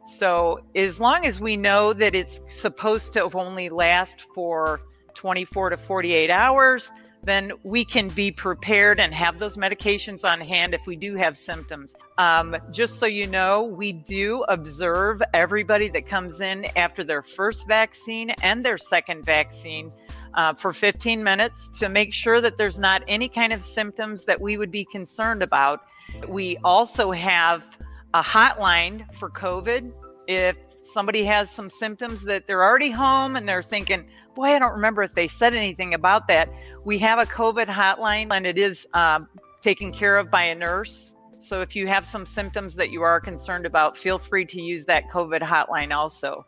So, 0.04 0.61
as 0.75 1.00
long 1.00 1.26
as 1.26 1.38
we 1.38 1.56
know 1.56 1.92
that 1.92 2.14
it's 2.14 2.40
supposed 2.49 3.12
to 3.12 3.28
only 3.35 3.68
last 3.68 4.23
for 4.35 4.80
24 5.14 5.70
to 5.70 5.76
48 5.76 6.30
hours, 6.30 6.90
then 7.25 7.52
we 7.62 7.85
can 7.85 8.08
be 8.08 8.30
prepared 8.30 9.00
and 9.00 9.12
have 9.12 9.38
those 9.38 9.56
medications 9.56 10.25
on 10.25 10.40
hand 10.40 10.75
if 10.75 10.87
we 10.87 10.97
do 10.97 11.14
have 11.16 11.37
symptoms. 11.37 11.94
Um, 12.16 12.56
just 12.70 12.99
so 12.99 13.06
you 13.06 13.26
know, 13.26 13.64
we 13.64 13.92
do 13.92 14.44
observe 14.49 15.20
everybody 15.35 15.88
that 15.88 16.06
comes 16.06 16.40
in 16.40 16.66
after 16.76 17.04
their 17.04 17.23
first 17.23 17.68
vaccine 17.68 18.30
and 18.42 18.64
their 18.64 18.78
second 18.78 19.25
vaccine. 19.25 19.92
Uh, 20.38 20.54
for 20.54 20.73
15 20.73 21.25
minutes 21.25 21.68
to 21.68 21.88
make 21.88 22.14
sure 22.14 22.40
that 22.40 22.57
there's 22.57 22.78
not 22.78 23.02
any 23.09 23.28
kind 23.28 23.52
of 23.52 23.61
symptoms 23.61 24.25
that 24.25 24.40
we 24.40 24.57
would 24.57 24.71
be 24.71 24.85
concerned 24.85 25.42
about. 25.42 25.80
We 26.28 26.57
also 26.59 27.11
have 27.11 27.76
a 28.14 28.23
hotline 28.23 29.12
for 29.12 29.30
COVID. 29.30 29.92
If 30.28 30.54
somebody 30.80 31.25
has 31.25 31.50
some 31.50 31.68
symptoms 31.68 32.23
that 32.26 32.47
they're 32.47 32.62
already 32.62 32.92
home 32.92 33.35
and 33.35 33.49
they're 33.49 33.64
thinking, 33.64 34.09
boy, 34.37 34.45
I 34.45 34.61
don't 34.61 34.75
remember 34.75 35.02
if 35.02 35.12
they 35.12 35.26
said 35.26 35.54
anything 35.54 35.92
about 35.92 36.28
that. 36.28 36.49
We 36.85 36.99
have 36.99 37.18
a 37.18 37.26
COVID 37.26 37.66
hotline 37.66 38.28
and 38.30 38.47
it 38.47 38.59
is 38.59 38.87
um, 38.95 39.26
taken 39.61 39.90
care 39.90 40.18
of 40.18 40.30
by 40.30 40.45
a 40.45 40.54
nurse. 40.54 41.16
So 41.40 41.62
if 41.62 41.75
you 41.75 41.88
have 41.88 42.07
some 42.07 42.25
symptoms 42.25 42.76
that 42.76 42.90
you 42.90 43.02
are 43.02 43.18
concerned 43.18 43.66
about, 43.66 43.97
feel 43.97 44.21
free 44.21 44.45
to 44.45 44.62
use 44.62 44.87
that 44.87 45.11
COVID 45.11 45.40
hotline 45.40 45.92
also. 45.92 46.47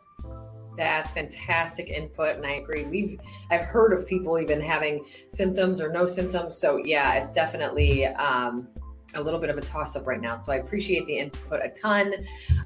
That's 0.77 1.11
fantastic 1.11 1.89
input, 1.89 2.37
and 2.37 2.45
I 2.45 2.53
agree. 2.53 2.85
We've 2.85 3.19
I've 3.49 3.61
heard 3.61 3.93
of 3.93 4.07
people 4.07 4.39
even 4.39 4.61
having 4.61 5.05
symptoms 5.27 5.81
or 5.81 5.91
no 5.91 6.05
symptoms. 6.05 6.57
So 6.57 6.77
yeah, 6.77 7.15
it's 7.15 7.33
definitely 7.33 8.05
um, 8.05 8.67
a 9.15 9.21
little 9.21 9.39
bit 9.39 9.49
of 9.49 9.57
a 9.57 9.61
toss 9.61 9.95
up 9.95 10.07
right 10.07 10.21
now. 10.21 10.37
So 10.37 10.51
I 10.51 10.57
appreciate 10.57 11.05
the 11.07 11.17
input 11.17 11.59
a 11.63 11.69
ton. 11.69 12.13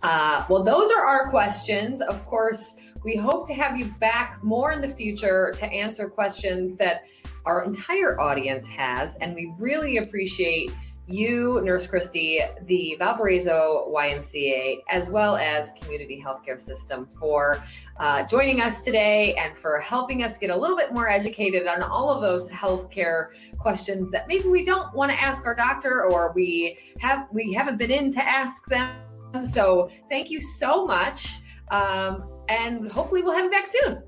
Uh, 0.04 0.46
well, 0.50 0.64
those 0.64 0.92
are 0.92 1.06
our 1.06 1.30
questions. 1.30 2.02
Of 2.02 2.26
course, 2.26 2.76
we 3.04 3.16
hope 3.16 3.48
to 3.48 3.54
have 3.54 3.78
you 3.78 3.86
back 4.00 4.44
more 4.44 4.72
in 4.72 4.82
the 4.82 4.88
future 4.88 5.54
to 5.58 5.66
answer 5.66 6.10
questions 6.10 6.76
that 6.78 7.04
our 7.46 7.64
entire 7.64 8.20
audience 8.20 8.66
has. 8.68 9.16
And 9.18 9.36
we 9.36 9.54
really 9.60 9.98
appreciate 9.98 10.72
you, 11.08 11.62
Nurse 11.64 11.86
Christy, 11.88 12.42
the 12.64 12.96
Valparaiso 12.98 13.92
YMCA, 13.94 14.80
as 14.90 15.10
well 15.10 15.36
as 15.36 15.72
Community 15.80 16.22
Healthcare 16.24 16.60
System 16.60 17.08
for 17.20 17.64
uh, 17.98 18.26
joining 18.28 18.62
us 18.62 18.84
today 18.84 19.36
and 19.36 19.56
for 19.56 19.80
helping 19.80 20.24
us 20.24 20.38
get 20.38 20.50
a 20.50 20.56
little 20.56 20.76
bit 20.76 20.94
more 20.94 21.10
educated 21.10 21.68
on 21.68 21.84
all 21.84 22.10
of 22.10 22.22
those 22.22 22.50
healthcare 22.50 23.30
questions 23.58 24.10
that 24.12 24.28
maybe 24.28 24.48
we 24.48 24.66
don't 24.66 24.94
want 24.96 25.12
to 25.12 25.22
ask 25.22 25.46
our 25.46 25.56
doctor 25.56 26.06
or 26.06 26.32
we 26.34 26.78
have 27.00 27.28
we 27.32 27.54
haven't 27.54 27.78
been 27.78 27.92
in 27.92 28.12
to 28.14 28.24
ask 28.24 28.66
them. 28.66 28.96
So 29.44 29.90
thank 30.10 30.30
you 30.30 30.42
so 30.42 30.86
much. 30.86 31.40
Um, 31.70 32.30
and 32.50 32.92
hopefully 32.92 33.22
we'll 33.22 33.36
have 33.36 33.46
you 33.46 33.52
back 33.52 33.68
soon. 33.68 34.02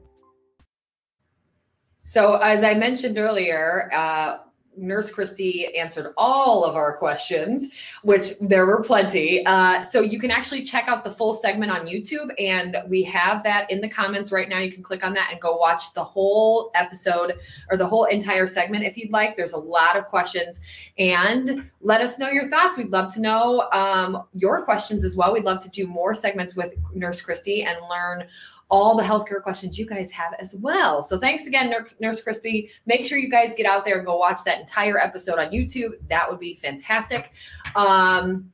So, 2.04 2.36
as 2.36 2.63
I 2.63 2.74
mentioned 2.74 3.18
earlier, 3.18 3.89
uh, 3.94 4.38
Nurse 4.77 5.12
Christy 5.12 5.75
answered 5.75 6.13
all 6.17 6.63
of 6.63 6.75
our 6.75 6.98
questions, 6.98 7.69
which 8.03 8.34
there 8.39 8.65
were 8.65 8.81
plenty. 8.84 9.46
Uh, 9.46 9.81
so 9.81 10.01
you 10.01 10.19
can 10.19 10.31
actually 10.31 10.63
check 10.63 10.88
out 10.88 11.03
the 11.03 11.12
full 11.12 11.34
segment 11.34 11.72
on 11.72 11.88
YouTube, 11.88 12.29
and 12.39 12.77
we 12.88 13.03
have 13.03 13.43
that 13.43 13.69
in 13.72 13.81
the 13.81 13.89
comments 13.89 14.31
right 14.31 14.48
now. 14.48 14.60
You 14.60 14.72
can 14.72 14.84
click 14.84 15.03
on 15.03 15.13
that 15.13 15.29
and 15.31 15.41
go 15.41 15.57
watch 15.57 15.93
the 15.93 16.03
whole 16.03 16.72
episode 16.75 17.39
or 17.72 17.77
the 17.77 17.88
whole 17.88 18.05
entire 18.05 18.46
segment 18.48 18.86
if 18.86 18.98
you'd 18.98 19.12
like. 19.12 19.36
There's 19.36 19.53
a 19.53 19.57
lot 19.57 19.98
of 19.98 20.05
questions, 20.05 20.60
and 20.98 21.69
let 21.81 22.01
us 22.01 22.19
know 22.19 22.29
your 22.29 22.48
thoughts. 22.48 22.77
We'd 22.77 22.91
love 22.91 23.13
to 23.15 23.22
know 23.22 23.67
um, 23.72 24.24
your 24.34 24.63
questions 24.63 25.03
as 25.03 25.15
well. 25.15 25.34
We'd 25.34 25.43
love 25.43 25.60
to 25.63 25.69
do 25.69 25.88
more 25.88 26.13
segments 26.13 26.55
with 26.55 26.75
Nurse 26.93 27.22
Christy 27.22 27.63
and 27.63 27.77
learn 27.89 28.27
all 28.69 28.95
the 28.97 29.03
healthcare 29.03 29.41
questions 29.41 29.77
you 29.77 29.86
guys 29.86 30.12
have 30.12 30.33
as 30.39 30.55
well. 30.62 31.01
So 31.01 31.17
thanks 31.17 31.47
again, 31.47 31.74
Nurse 32.01 32.21
Christy. 32.21 32.69
Make 32.86 33.05
sure 33.05 33.17
you 33.17 33.29
guys 33.29 33.53
get 33.53 33.65
out 33.65 33.86
there 33.86 33.97
and 33.97 34.05
go 34.05 34.17
watch 34.17 34.43
that 34.43 34.59
entire 34.59 35.00
episode 35.00 35.39
on 35.39 35.51
YouTube. 35.51 35.91
That 36.09 36.29
would 36.29 36.39
be 36.39 36.55
fantastic. 36.55 37.31
Um, 37.75 38.51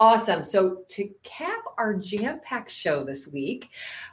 awesome. 0.00 0.44
So 0.44 0.84
to 0.88 1.10
cap 1.22 1.62
our 1.76 1.94
jam-packed 1.94 2.70
show 2.70 3.04
this 3.04 3.28
week, 3.28 3.68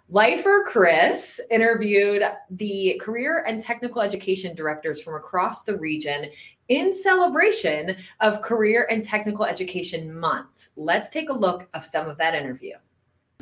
Lifer 0.10 0.66
Chris 0.68 1.40
interviewed 1.50 2.24
the 2.50 3.00
career 3.02 3.46
and 3.48 3.62
technical 3.62 4.02
education 4.02 4.54
directors 4.54 5.02
from 5.02 5.16
across 5.16 5.64
the 5.64 5.78
region 5.78 6.26
in 6.68 6.92
celebration 6.92 7.96
of 8.20 8.42
Career 8.42 8.88
and 8.92 9.04
Technical 9.04 9.46
Education 9.46 10.14
Month. 10.14 10.68
Let's 10.76 11.10
take 11.10 11.30
a 11.30 11.34
look 11.34 11.70
of 11.74 11.86
some 11.86 12.10
of 12.10 12.18
that 12.18 12.36
interview. 12.36 12.74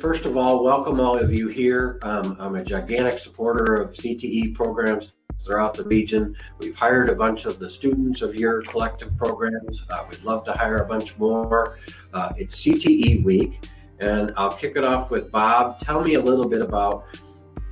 First 0.00 0.24
of 0.24 0.34
all, 0.38 0.64
welcome 0.64 0.98
all 0.98 1.18
of 1.18 1.30
you 1.30 1.48
here. 1.48 1.98
Um, 2.00 2.34
I'm 2.40 2.54
a 2.54 2.64
gigantic 2.64 3.18
supporter 3.18 3.74
of 3.74 3.92
CTE 3.92 4.54
programs 4.54 5.12
throughout 5.44 5.74
the 5.74 5.84
region. 5.84 6.34
We've 6.58 6.74
hired 6.74 7.10
a 7.10 7.14
bunch 7.14 7.44
of 7.44 7.58
the 7.58 7.68
students 7.68 8.22
of 8.22 8.34
your 8.34 8.62
collective 8.62 9.14
programs. 9.18 9.84
Uh, 9.90 10.06
we'd 10.10 10.22
love 10.22 10.42
to 10.44 10.52
hire 10.52 10.78
a 10.78 10.86
bunch 10.86 11.18
more. 11.18 11.78
Uh, 12.14 12.32
it's 12.38 12.62
CTE 12.62 13.22
week, 13.24 13.68
and 13.98 14.32
I'll 14.38 14.50
kick 14.50 14.72
it 14.76 14.84
off 14.84 15.10
with 15.10 15.30
Bob. 15.30 15.80
Tell 15.80 16.02
me 16.02 16.14
a 16.14 16.20
little 16.22 16.48
bit 16.48 16.62
about 16.62 17.04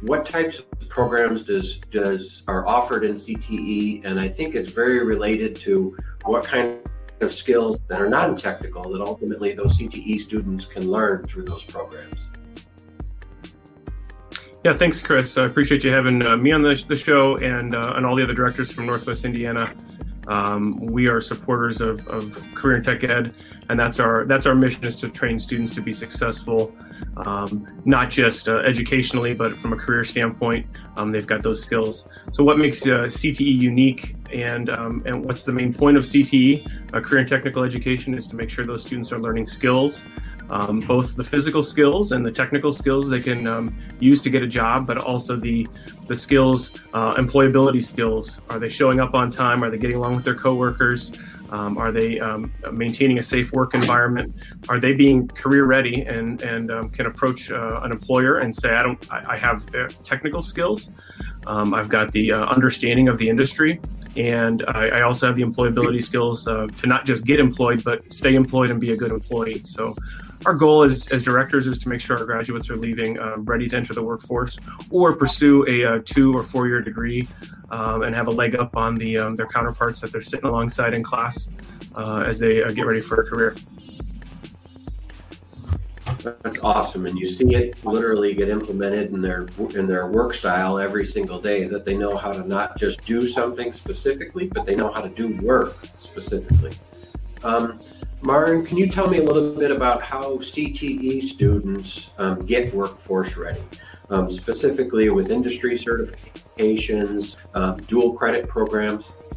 what 0.02 0.26
types 0.26 0.58
of 0.58 0.88
programs 0.90 1.42
does 1.44 1.76
does 1.90 2.42
are 2.46 2.66
offered 2.68 3.04
in 3.04 3.14
CTE, 3.14 4.04
and 4.04 4.20
I 4.20 4.28
think 4.28 4.54
it's 4.54 4.70
very 4.70 5.02
related 5.02 5.56
to 5.56 5.96
what 6.26 6.44
kind 6.44 6.78
of 7.20 7.32
skills 7.32 7.78
that 7.88 8.00
are 8.00 8.08
non-technical 8.08 8.92
that 8.92 9.00
ultimately 9.00 9.52
those 9.52 9.78
CTE 9.78 10.20
students 10.20 10.64
can 10.64 10.90
learn 10.90 11.24
through 11.26 11.44
those 11.44 11.64
programs. 11.64 12.28
Yeah, 14.64 14.72
thanks, 14.74 15.00
Chris. 15.00 15.38
I 15.38 15.44
appreciate 15.44 15.84
you 15.84 15.92
having 15.92 16.24
uh, 16.26 16.36
me 16.36 16.52
on 16.52 16.62
the, 16.62 16.82
the 16.88 16.96
show 16.96 17.36
and 17.38 17.74
uh, 17.74 17.94
and 17.96 18.04
all 18.04 18.16
the 18.16 18.22
other 18.22 18.34
directors 18.34 18.70
from 18.70 18.86
Northwest 18.86 19.24
Indiana. 19.24 19.72
Um, 20.28 20.76
we 20.76 21.08
are 21.08 21.20
supporters 21.20 21.80
of, 21.80 22.06
of 22.08 22.46
career 22.54 22.76
and 22.76 22.84
tech 22.84 23.02
ed, 23.02 23.34
and 23.70 23.80
that's 23.80 23.98
our 23.98 24.26
that's 24.26 24.46
our 24.46 24.54
mission 24.54 24.84
is 24.84 24.94
to 24.96 25.08
train 25.08 25.38
students 25.38 25.74
to 25.74 25.80
be 25.80 25.92
successful, 25.92 26.74
um, 27.26 27.66
not 27.84 28.10
just 28.10 28.48
uh, 28.48 28.58
educationally, 28.58 29.34
but 29.34 29.56
from 29.58 29.72
a 29.72 29.76
career 29.76 30.04
standpoint. 30.04 30.66
Um, 30.96 31.12
they've 31.12 31.26
got 31.26 31.42
those 31.42 31.62
skills. 31.62 32.04
So, 32.32 32.44
what 32.44 32.58
makes 32.58 32.86
uh, 32.86 33.04
CTE 33.04 33.60
unique, 33.60 34.16
and 34.32 34.68
um, 34.68 35.02
and 35.06 35.24
what's 35.24 35.44
the 35.44 35.52
main 35.52 35.72
point 35.72 35.96
of 35.96 36.04
CTE, 36.04 36.94
uh, 36.94 37.00
career 37.00 37.20
and 37.20 37.28
technical 37.28 37.62
education, 37.62 38.14
is 38.14 38.26
to 38.26 38.36
make 38.36 38.50
sure 38.50 38.64
those 38.64 38.82
students 38.82 39.10
are 39.12 39.18
learning 39.18 39.46
skills 39.46 40.04
um, 40.50 40.80
both 40.80 41.16
the 41.16 41.24
physical 41.24 41.62
skills 41.62 42.12
and 42.12 42.24
the 42.24 42.32
technical 42.32 42.72
skills 42.72 43.08
they 43.08 43.20
can 43.20 43.46
um, 43.46 43.76
use 44.00 44.20
to 44.22 44.30
get 44.30 44.42
a 44.42 44.46
job, 44.46 44.86
but 44.86 44.98
also 44.98 45.36
the 45.36 45.66
the 46.06 46.16
skills, 46.16 46.70
uh, 46.94 47.14
employability 47.16 47.84
skills. 47.84 48.40
Are 48.48 48.58
they 48.58 48.70
showing 48.70 48.98
up 48.98 49.14
on 49.14 49.30
time? 49.30 49.62
Are 49.62 49.70
they 49.70 49.78
getting 49.78 49.96
along 49.96 50.16
with 50.16 50.24
their 50.24 50.34
coworkers? 50.34 51.12
Um, 51.50 51.78
are 51.78 51.92
they 51.92 52.20
um, 52.20 52.52
maintaining 52.72 53.18
a 53.18 53.22
safe 53.22 53.52
work 53.52 53.74
environment? 53.74 54.34
Are 54.68 54.78
they 54.78 54.92
being 54.92 55.28
career 55.28 55.64
ready 55.64 56.02
and 56.02 56.40
and 56.42 56.70
um, 56.70 56.90
can 56.90 57.06
approach 57.06 57.50
uh, 57.50 57.80
an 57.82 57.90
employer 57.92 58.36
and 58.36 58.54
say, 58.54 58.70
I 58.70 58.82
don't, 58.82 59.12
I, 59.12 59.34
I 59.34 59.36
have 59.36 59.64
the 59.70 59.94
technical 60.04 60.42
skills, 60.42 60.90
um, 61.46 61.72
I've 61.72 61.88
got 61.88 62.12
the 62.12 62.32
uh, 62.32 62.44
understanding 62.46 63.08
of 63.08 63.16
the 63.16 63.28
industry, 63.28 63.80
and 64.16 64.64
I, 64.68 64.88
I 64.88 65.00
also 65.02 65.26
have 65.26 65.36
the 65.36 65.42
employability 65.42 66.04
skills 66.04 66.46
uh, 66.46 66.66
to 66.66 66.86
not 66.86 67.06
just 67.06 67.24
get 67.24 67.40
employed, 67.40 67.82
but 67.82 68.12
stay 68.12 68.34
employed 68.34 68.70
and 68.70 68.80
be 68.80 68.92
a 68.92 68.96
good 68.96 69.12
employee. 69.12 69.62
So 69.64 69.96
our 70.46 70.54
goal 70.54 70.82
as, 70.82 71.06
as 71.08 71.22
directors 71.22 71.66
is 71.66 71.78
to 71.78 71.88
make 71.88 72.00
sure 72.00 72.16
our 72.16 72.24
graduates 72.24 72.70
are 72.70 72.76
leaving 72.76 73.18
uh, 73.18 73.36
ready 73.38 73.68
to 73.68 73.76
enter 73.76 73.94
the 73.94 74.02
workforce 74.02 74.58
or 74.90 75.14
pursue 75.14 75.64
a, 75.68 75.82
a 75.82 75.94
uh, 75.94 76.00
two 76.04 76.32
or 76.32 76.42
four 76.42 76.66
year 76.66 76.80
degree 76.80 77.28
um, 77.70 78.02
and 78.02 78.14
have 78.14 78.28
a 78.28 78.30
leg 78.30 78.54
up 78.56 78.76
on 78.76 78.94
the 78.94 79.18
um, 79.18 79.34
their 79.34 79.46
counterparts 79.46 80.00
that 80.00 80.12
they're 80.12 80.22
sitting 80.22 80.48
alongside 80.48 80.94
in 80.94 81.02
class 81.02 81.48
uh, 81.94 82.24
as 82.26 82.38
they 82.38 82.62
uh, 82.62 82.70
get 82.70 82.86
ready 82.86 83.00
for 83.00 83.20
a 83.20 83.28
career. 83.28 83.54
That's 86.22 86.58
awesome, 86.60 87.06
and 87.06 87.18
you 87.18 87.26
see 87.26 87.54
it 87.54 87.84
literally 87.84 88.34
get 88.34 88.48
implemented 88.48 89.12
in 89.12 89.20
their 89.20 89.46
in 89.74 89.86
their 89.86 90.06
work 90.06 90.34
style 90.34 90.78
every 90.78 91.04
single 91.04 91.38
day. 91.40 91.64
That 91.64 91.84
they 91.84 91.96
know 91.96 92.16
how 92.16 92.32
to 92.32 92.46
not 92.46 92.78
just 92.78 93.04
do 93.04 93.26
something 93.26 93.72
specifically, 93.72 94.48
but 94.48 94.64
they 94.64 94.74
know 94.74 94.90
how 94.90 95.02
to 95.02 95.08
do 95.10 95.38
work 95.42 95.76
specifically. 95.98 96.72
Um, 97.44 97.78
Marin, 98.22 98.66
can 98.66 98.76
you 98.76 98.88
tell 98.88 99.06
me 99.06 99.18
a 99.18 99.22
little 99.22 99.54
bit 99.54 99.70
about 99.70 100.02
how 100.02 100.38
CTE 100.38 101.22
students 101.22 102.10
um, 102.18 102.44
get 102.44 102.74
workforce 102.74 103.36
ready, 103.36 103.62
um, 104.10 104.30
specifically 104.30 105.08
with 105.08 105.30
industry 105.30 105.78
certifications, 105.78 107.36
um, 107.54 107.76
dual 107.86 108.12
credit 108.14 108.48
programs? 108.48 109.32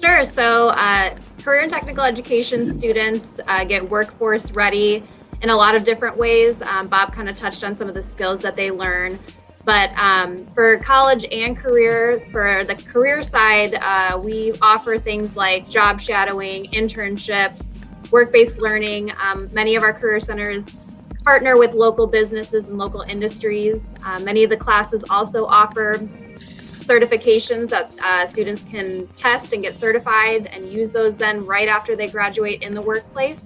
Sure. 0.00 0.24
So, 0.24 0.68
uh, 0.68 1.16
career 1.42 1.62
and 1.62 1.70
technical 1.70 2.04
education 2.04 2.78
students 2.78 3.40
uh, 3.48 3.64
get 3.64 3.88
workforce 3.88 4.50
ready 4.52 5.02
in 5.42 5.50
a 5.50 5.56
lot 5.56 5.74
of 5.74 5.84
different 5.84 6.16
ways. 6.16 6.56
Um, 6.62 6.86
Bob 6.86 7.12
kind 7.12 7.28
of 7.28 7.36
touched 7.36 7.64
on 7.64 7.74
some 7.74 7.88
of 7.88 7.94
the 7.94 8.04
skills 8.04 8.42
that 8.42 8.54
they 8.54 8.70
learn. 8.70 9.18
But 9.68 9.94
um, 9.98 10.46
for 10.54 10.78
college 10.78 11.26
and 11.30 11.54
career, 11.54 12.20
for 12.32 12.64
the 12.64 12.74
career 12.74 13.22
side, 13.22 13.74
uh, 13.74 14.18
we 14.18 14.54
offer 14.62 14.98
things 14.98 15.36
like 15.36 15.68
job 15.68 16.00
shadowing, 16.00 16.64
internships, 16.68 17.66
work 18.10 18.32
based 18.32 18.56
learning. 18.56 19.12
Um, 19.22 19.50
many 19.52 19.76
of 19.76 19.82
our 19.82 19.92
career 19.92 20.20
centers 20.20 20.64
partner 21.22 21.58
with 21.58 21.74
local 21.74 22.06
businesses 22.06 22.70
and 22.70 22.78
local 22.78 23.02
industries. 23.02 23.76
Uh, 24.06 24.18
many 24.20 24.42
of 24.42 24.48
the 24.48 24.56
classes 24.56 25.04
also 25.10 25.44
offer 25.44 25.98
certifications 26.86 27.68
that 27.68 27.92
uh, 28.02 28.26
students 28.26 28.64
can 28.70 29.06
test 29.18 29.52
and 29.52 29.62
get 29.62 29.78
certified 29.78 30.46
and 30.46 30.66
use 30.72 30.88
those 30.92 31.14
then 31.16 31.44
right 31.44 31.68
after 31.68 31.94
they 31.94 32.08
graduate 32.08 32.62
in 32.62 32.72
the 32.72 32.80
workplace. 32.80 33.44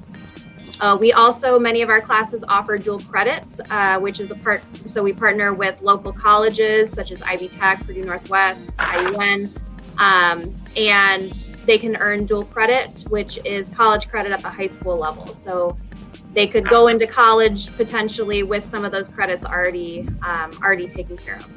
Uh, 0.82 0.96
we 0.96 1.12
also, 1.12 1.60
many 1.60 1.80
of 1.80 1.88
our 1.88 2.00
classes 2.00 2.42
offer 2.48 2.76
dual 2.76 2.98
credits, 2.98 3.46
uh, 3.70 4.00
which 4.00 4.18
is 4.18 4.32
a 4.32 4.34
part, 4.34 4.64
so 4.88 5.00
we 5.00 5.12
partner 5.12 5.54
with 5.54 5.80
local 5.80 6.12
colleges 6.12 6.90
such 6.90 7.12
as 7.12 7.22
Ivy 7.22 7.48
Tech, 7.48 7.86
Purdue 7.86 8.02
Northwest, 8.02 8.64
IUN, 8.78 9.48
um, 9.98 10.52
and 10.76 11.30
they 11.66 11.78
can 11.78 11.94
earn 11.98 12.26
dual 12.26 12.42
credit, 12.46 13.04
which 13.10 13.38
is 13.44 13.68
college 13.68 14.08
credit 14.08 14.32
at 14.32 14.40
the 14.40 14.48
high 14.48 14.66
school 14.66 14.96
level. 14.96 15.36
So 15.44 15.78
they 16.32 16.48
could 16.48 16.68
go 16.68 16.88
into 16.88 17.06
college 17.06 17.68
potentially 17.76 18.42
with 18.42 18.68
some 18.72 18.84
of 18.84 18.90
those 18.90 19.08
credits 19.08 19.46
already 19.46 20.08
um, 20.22 20.50
already 20.64 20.88
taken 20.88 21.16
care 21.16 21.36
of. 21.36 21.48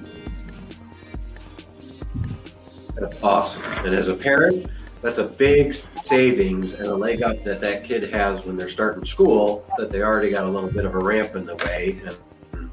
That's 2.94 3.24
awesome. 3.24 3.64
And 3.84 3.96
as 3.96 4.08
a 4.08 4.14
parent, 4.14 4.68
that's 5.02 5.18
a 5.18 5.26
big 5.26 5.74
savings 6.04 6.74
and 6.74 6.88
a 6.88 6.96
leg 6.96 7.22
up 7.22 7.44
that 7.44 7.62
that 7.62 7.84
kid 7.84 8.12
has 8.12 8.44
when 8.46 8.58
they're 8.58 8.70
starting 8.70 9.06
school. 9.06 9.66
That 9.78 9.92
they 9.92 10.02
already 10.02 10.32
got 10.32 10.46
a 10.46 10.50
little 10.50 10.72
bit 10.72 10.86
of 10.86 10.96
a 10.96 11.00
ramp 11.00 11.36
in 11.36 11.44
the 11.44 11.56
way, 11.58 12.00
and 12.06 12.70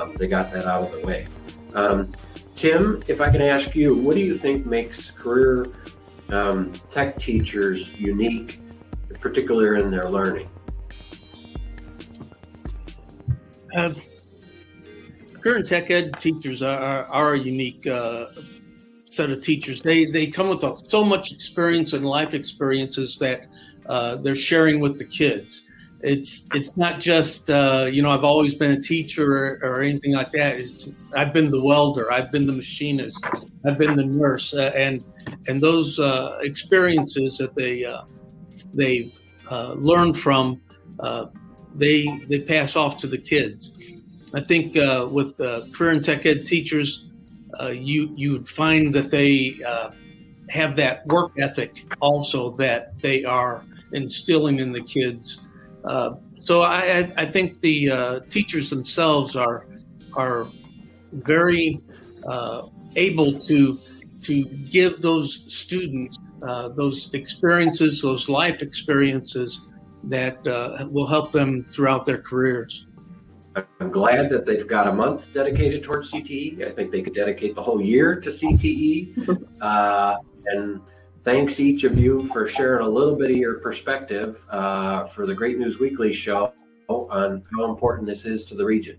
um, 0.00 0.14
they 0.16 0.26
got 0.26 0.52
that 0.52 0.66
out 0.66 0.84
of 0.84 0.92
the 0.92 1.06
way. 1.06 1.26
Um, 1.74 2.12
Tim, 2.56 3.02
if 3.08 3.20
I 3.20 3.30
can 3.30 3.40
ask 3.40 3.74
you, 3.74 3.94
what 3.94 4.14
do 4.14 4.20
you 4.20 4.36
think 4.36 4.66
makes 4.66 5.10
career 5.10 5.66
um, 6.28 6.72
tech 6.90 7.16
teachers 7.16 7.98
unique, 7.98 8.60
particularly 9.20 9.80
in 9.80 9.90
their 9.90 10.10
learning? 10.10 10.48
Uh, 13.74 13.94
current 15.40 15.66
tech 15.66 15.90
ed 15.90 16.12
teachers 16.18 16.62
are, 16.62 17.06
are 17.06 17.34
a 17.34 17.38
unique 17.38 17.86
uh, 17.86 18.26
set 19.10 19.30
of 19.30 19.42
teachers. 19.42 19.82
They 19.82 20.06
they 20.06 20.26
come 20.26 20.48
with 20.48 20.64
so 20.88 21.04
much 21.04 21.32
experience 21.32 21.92
and 21.92 22.06
life 22.06 22.32
experiences 22.34 23.18
that 23.18 23.42
uh, 23.86 24.16
they're 24.16 24.34
sharing 24.34 24.80
with 24.80 24.98
the 24.98 25.04
kids. 25.04 25.66
It's 26.02 26.46
it's 26.54 26.76
not 26.76 26.98
just 26.98 27.50
uh, 27.50 27.88
you 27.92 28.02
know 28.02 28.10
I've 28.10 28.24
always 28.24 28.54
been 28.54 28.70
a 28.70 28.80
teacher 28.80 29.36
or, 29.36 29.60
or, 29.62 29.82
anything 29.82 30.14
like 30.14 30.32
that. 30.32 30.56
It's, 30.56 30.90
I've 31.14 31.34
been 31.34 31.50
the 31.50 31.62
welder, 31.62 32.10
I've 32.10 32.32
been 32.32 32.46
the 32.46 32.54
machinist, 32.54 33.22
I've 33.66 33.76
been 33.76 33.96
the 33.96 34.06
nurse, 34.06 34.54
uh, 34.54 34.72
and 34.74 35.04
and 35.46 35.60
those 35.60 35.98
uh, 35.98 36.38
experiences 36.40 37.36
that 37.38 37.54
they 37.54 37.84
they 38.72 39.12
learn 39.76 40.14
from 40.14 40.62
they 41.74 42.06
they 42.28 42.40
pass 42.40 42.76
off 42.76 42.98
to 42.98 43.06
the 43.06 43.18
kids. 43.18 43.76
I 44.32 44.40
think 44.40 44.76
uh, 44.76 45.08
with 45.10 45.38
uh, 45.40 45.62
career 45.72 45.92
and 45.92 46.04
tech 46.04 46.24
ed 46.24 46.46
teachers, 46.46 47.09
uh, 47.60 47.68
you 47.68 48.10
you 48.14 48.32
would 48.32 48.48
find 48.48 48.94
that 48.94 49.10
they 49.10 49.56
uh, 49.66 49.90
have 50.48 50.76
that 50.76 51.06
work 51.06 51.32
ethic 51.38 51.84
also 52.00 52.50
that 52.52 52.98
they 53.00 53.24
are 53.24 53.64
instilling 53.92 54.58
in 54.58 54.72
the 54.72 54.82
kids. 54.82 55.46
Uh, 55.84 56.14
so 56.42 56.62
I, 56.62 57.12
I 57.16 57.26
think 57.26 57.60
the 57.60 57.90
uh, 57.90 58.20
teachers 58.20 58.70
themselves 58.70 59.36
are 59.36 59.66
are 60.16 60.46
very 61.12 61.76
able 62.96 63.32
to 63.32 63.78
to 64.22 64.44
give 64.70 65.00
those 65.00 65.42
students 65.46 66.18
those 66.76 67.10
experiences, 67.14 68.02
those 68.02 68.28
life 68.28 68.62
experiences 68.62 69.70
that 70.04 70.44
uh, 70.46 70.86
will 70.90 71.06
help 71.06 71.32
them 71.32 71.62
throughout 71.64 72.04
their 72.06 72.22
careers. 72.22 72.86
I'm 73.56 73.90
glad 73.90 74.30
that 74.30 74.46
they've 74.46 74.66
got 74.66 74.86
a 74.86 74.92
month 74.92 75.32
dedicated 75.34 75.82
towards 75.82 76.12
CTE. 76.12 76.66
I 76.66 76.70
think 76.70 76.92
they 76.92 77.02
could 77.02 77.14
dedicate 77.14 77.54
the 77.54 77.62
whole 77.62 77.80
year 77.80 78.20
to 78.20 78.30
CTE. 78.30 79.46
Uh, 79.60 80.16
and 80.46 80.80
thanks 81.22 81.60
each 81.60 81.84
of 81.84 81.98
you 81.98 82.26
for 82.28 82.48
sharing 82.48 82.82
a 82.82 82.88
little 82.88 83.14
bit 83.14 83.30
of 83.30 83.36
your 83.36 83.60
perspective 83.60 84.42
uh, 84.50 85.04
for 85.04 85.26
the 85.26 85.34
Great 85.34 85.58
News 85.58 85.78
Weekly 85.78 86.14
show 86.14 86.54
on 86.88 87.42
how 87.52 87.66
important 87.66 88.06
this 88.06 88.24
is 88.24 88.42
to 88.46 88.54
the 88.54 88.64
region. 88.64 88.98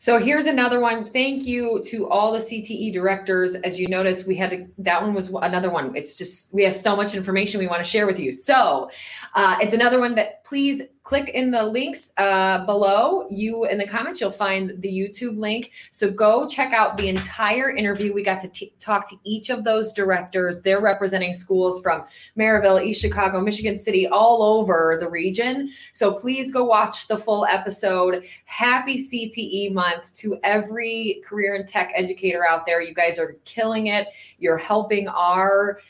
So 0.00 0.20
here's 0.20 0.46
another 0.46 0.78
one. 0.78 1.10
Thank 1.10 1.44
you 1.44 1.82
to 1.86 2.08
all 2.08 2.32
the 2.32 2.38
CTE 2.38 2.92
directors. 2.92 3.56
As 3.56 3.80
you 3.80 3.88
notice, 3.88 4.26
we 4.26 4.36
had 4.36 4.50
to, 4.50 4.68
that 4.78 5.02
one 5.02 5.12
was 5.12 5.28
another 5.30 5.70
one. 5.70 5.96
It's 5.96 6.16
just, 6.16 6.54
we 6.54 6.62
have 6.62 6.76
so 6.76 6.94
much 6.94 7.16
information 7.16 7.58
we 7.58 7.66
want 7.66 7.84
to 7.84 7.90
share 7.90 8.06
with 8.06 8.20
you. 8.20 8.30
So 8.30 8.90
uh, 9.34 9.56
it's 9.60 9.74
another 9.74 9.98
one 9.98 10.14
that 10.14 10.37
please 10.48 10.80
click 11.02 11.28
in 11.30 11.50
the 11.50 11.62
links 11.62 12.12
uh, 12.16 12.64
below. 12.64 13.26
You 13.30 13.64
in 13.66 13.76
the 13.76 13.86
comments, 13.86 14.18
you'll 14.18 14.30
find 14.30 14.72
the 14.80 14.88
YouTube 14.88 15.38
link. 15.38 15.72
So 15.90 16.10
go 16.10 16.48
check 16.48 16.72
out 16.72 16.96
the 16.96 17.08
entire 17.08 17.70
interview. 17.70 18.14
We 18.14 18.22
got 18.22 18.40
to 18.40 18.48
t- 18.48 18.72
talk 18.78 19.08
to 19.10 19.16
each 19.24 19.50
of 19.50 19.64
those 19.64 19.92
directors. 19.92 20.62
They're 20.62 20.80
representing 20.80 21.34
schools 21.34 21.82
from 21.82 22.04
Merrillville, 22.38 22.82
East 22.82 23.00
Chicago, 23.00 23.42
Michigan 23.42 23.76
City, 23.76 24.06
all 24.06 24.42
over 24.42 24.96
the 24.98 25.08
region. 25.08 25.70
So 25.92 26.12
please 26.12 26.50
go 26.50 26.64
watch 26.64 27.08
the 27.08 27.18
full 27.18 27.44
episode. 27.44 28.24
Happy 28.46 28.96
CTE 28.96 29.72
month 29.72 30.14
to 30.14 30.38
every 30.44 31.22
career 31.26 31.56
and 31.56 31.68
tech 31.68 31.92
educator 31.94 32.46
out 32.46 32.64
there. 32.64 32.80
You 32.80 32.94
guys 32.94 33.18
are 33.18 33.36
killing 33.44 33.88
it. 33.88 34.08
You're 34.38 34.56
helping 34.56 35.08
our 35.08 35.80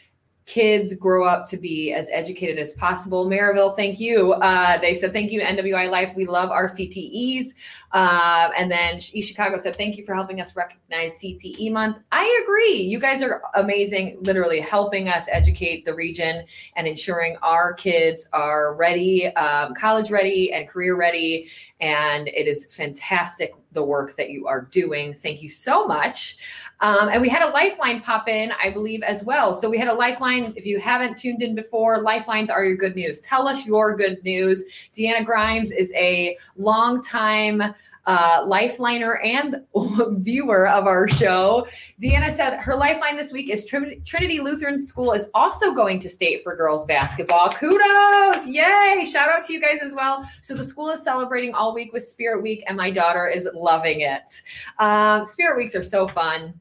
kids 0.48 0.94
grow 0.94 1.24
up 1.24 1.46
to 1.46 1.58
be 1.58 1.92
as 1.92 2.08
educated 2.10 2.58
as 2.58 2.72
possible. 2.72 3.26
Merrillville, 3.26 3.76
thank 3.76 4.00
you. 4.00 4.32
Uh, 4.32 4.78
they 4.78 4.94
said, 4.94 5.12
thank 5.12 5.30
you, 5.30 5.42
NWI 5.42 5.90
Life. 5.90 6.16
We 6.16 6.24
love 6.24 6.50
our 6.50 6.64
CTEs. 6.64 7.48
Uh, 7.92 8.48
and 8.56 8.70
then 8.70 8.96
East 9.12 9.28
Chicago 9.28 9.58
said, 9.58 9.74
thank 9.74 9.98
you 9.98 10.06
for 10.06 10.14
helping 10.14 10.40
us 10.40 10.56
recognize 10.56 11.20
CTE 11.20 11.70
month. 11.70 11.98
I 12.12 12.42
agree. 12.42 12.80
You 12.80 12.98
guys 12.98 13.22
are 13.22 13.42
amazing, 13.54 14.18
literally 14.22 14.60
helping 14.60 15.08
us 15.08 15.28
educate 15.30 15.84
the 15.84 15.94
region 15.94 16.46
and 16.76 16.86
ensuring 16.86 17.36
our 17.42 17.74
kids 17.74 18.26
are 18.32 18.74
ready, 18.74 19.26
um, 19.36 19.74
college 19.74 20.10
ready, 20.10 20.50
and 20.52 20.66
career 20.66 20.96
ready. 20.96 21.50
And 21.80 22.26
it 22.28 22.48
is 22.48 22.74
fantastic 22.74 23.52
the 23.78 23.84
work 23.84 24.16
that 24.16 24.30
you 24.30 24.48
are 24.48 24.62
doing. 24.72 25.14
Thank 25.14 25.40
you 25.40 25.48
so 25.48 25.86
much. 25.86 26.36
Um, 26.80 27.08
and 27.08 27.22
we 27.22 27.28
had 27.28 27.42
a 27.42 27.50
lifeline 27.50 28.00
pop 28.00 28.28
in, 28.28 28.52
I 28.60 28.70
believe, 28.70 29.02
as 29.02 29.22
well. 29.22 29.54
So 29.54 29.70
we 29.70 29.78
had 29.78 29.86
a 29.86 29.94
lifeline. 29.94 30.52
If 30.56 30.66
you 30.66 30.80
haven't 30.80 31.16
tuned 31.16 31.42
in 31.42 31.54
before, 31.54 32.02
lifelines 32.02 32.50
are 32.50 32.64
your 32.64 32.76
good 32.76 32.96
news. 32.96 33.20
Tell 33.20 33.46
us 33.46 33.64
your 33.64 33.96
good 33.96 34.22
news. 34.24 34.64
Deanna 34.92 35.24
Grimes 35.24 35.70
is 35.70 35.92
a 35.94 36.36
long 36.56 37.00
time 37.00 37.62
uh, 38.08 38.42
lifeliner 38.46 39.18
and 39.22 39.62
viewer 40.24 40.66
of 40.66 40.86
our 40.86 41.06
show. 41.06 41.68
Deanna 42.02 42.30
said 42.30 42.58
her 42.58 42.74
lifeline 42.74 43.18
this 43.18 43.32
week 43.32 43.50
is 43.50 43.66
Trinity 43.66 44.40
Lutheran 44.40 44.80
School 44.80 45.12
is 45.12 45.28
also 45.34 45.74
going 45.74 46.00
to 46.00 46.08
state 46.08 46.42
for 46.42 46.56
girls 46.56 46.86
basketball. 46.86 47.50
Kudos! 47.50 48.48
Yay! 48.48 49.06
Shout 49.12 49.28
out 49.28 49.44
to 49.44 49.52
you 49.52 49.60
guys 49.60 49.80
as 49.82 49.94
well. 49.94 50.28
So 50.40 50.54
the 50.54 50.64
school 50.64 50.88
is 50.88 51.02
celebrating 51.02 51.52
all 51.52 51.74
week 51.74 51.92
with 51.92 52.02
Spirit 52.02 52.42
Week, 52.42 52.64
and 52.66 52.78
my 52.78 52.90
daughter 52.90 53.28
is 53.28 53.46
loving 53.54 54.00
it. 54.00 54.42
Um, 54.78 55.26
Spirit 55.26 55.58
Weeks 55.58 55.74
are 55.74 55.82
so 55.82 56.08
fun 56.08 56.58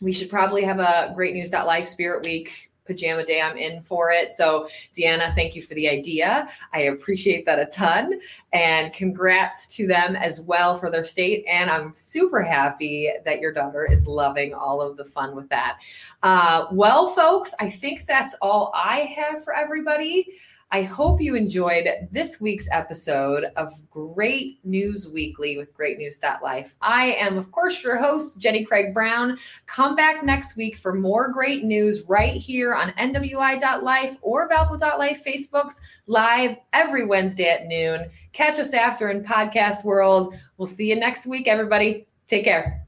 we 0.00 0.12
should 0.12 0.30
probably 0.30 0.62
have 0.62 0.78
a 0.78 1.12
great 1.14 1.34
news.life 1.34 1.88
spirit 1.88 2.24
week 2.24 2.67
pajama 2.88 3.24
day. 3.24 3.40
I'm 3.40 3.56
in 3.56 3.82
for 3.82 4.10
it. 4.10 4.32
So, 4.32 4.68
Deanna, 4.96 5.32
thank 5.36 5.54
you 5.54 5.62
for 5.62 5.74
the 5.74 5.88
idea. 5.88 6.48
I 6.72 6.80
appreciate 6.80 7.46
that 7.46 7.60
a 7.60 7.66
ton. 7.66 8.18
And 8.52 8.92
congrats 8.92 9.68
to 9.76 9.86
them 9.86 10.16
as 10.16 10.40
well 10.40 10.76
for 10.76 10.90
their 10.90 11.04
state. 11.04 11.44
And 11.48 11.70
I'm 11.70 11.94
super 11.94 12.42
happy 12.42 13.12
that 13.24 13.40
your 13.40 13.52
daughter 13.52 13.86
is 13.88 14.08
loving 14.08 14.54
all 14.54 14.82
of 14.82 14.96
the 14.96 15.04
fun 15.04 15.36
with 15.36 15.48
that. 15.50 15.78
Uh, 16.24 16.66
well, 16.72 17.08
folks, 17.08 17.54
I 17.60 17.70
think 17.70 18.06
that's 18.06 18.34
all 18.42 18.72
I 18.74 19.00
have 19.00 19.44
for 19.44 19.54
everybody. 19.54 20.26
I 20.70 20.82
hope 20.82 21.20
you 21.20 21.34
enjoyed 21.34 21.88
this 22.12 22.42
week's 22.42 22.68
episode 22.70 23.46
of 23.56 23.72
Great 23.88 24.58
News 24.64 25.08
Weekly 25.08 25.56
with 25.56 25.72
Great 25.72 25.96
News.life. 25.96 26.74
I 26.82 27.12
am, 27.12 27.38
of 27.38 27.50
course, 27.50 27.82
your 27.82 27.96
host, 27.96 28.38
Jenny 28.38 28.66
Craig 28.66 28.92
Brown. 28.92 29.38
Come 29.64 29.96
back 29.96 30.22
next 30.24 30.58
week 30.58 30.76
for 30.76 30.92
more 30.92 31.32
great 31.32 31.64
news 31.64 32.02
right 32.06 32.34
here 32.34 32.74
on 32.74 32.90
NWI.life 32.92 34.16
or 34.20 34.48
Valpo.life 34.48 35.24
Facebooks 35.24 35.80
live 36.06 36.58
every 36.74 37.06
Wednesday 37.06 37.48
at 37.48 37.66
noon. 37.66 38.10
Catch 38.34 38.58
us 38.58 38.74
after 38.74 39.08
in 39.08 39.24
podcast 39.24 39.84
world. 39.84 40.34
We'll 40.58 40.66
see 40.66 40.90
you 40.90 40.96
next 40.96 41.26
week, 41.26 41.48
everybody. 41.48 42.06
Take 42.28 42.44
care. 42.44 42.87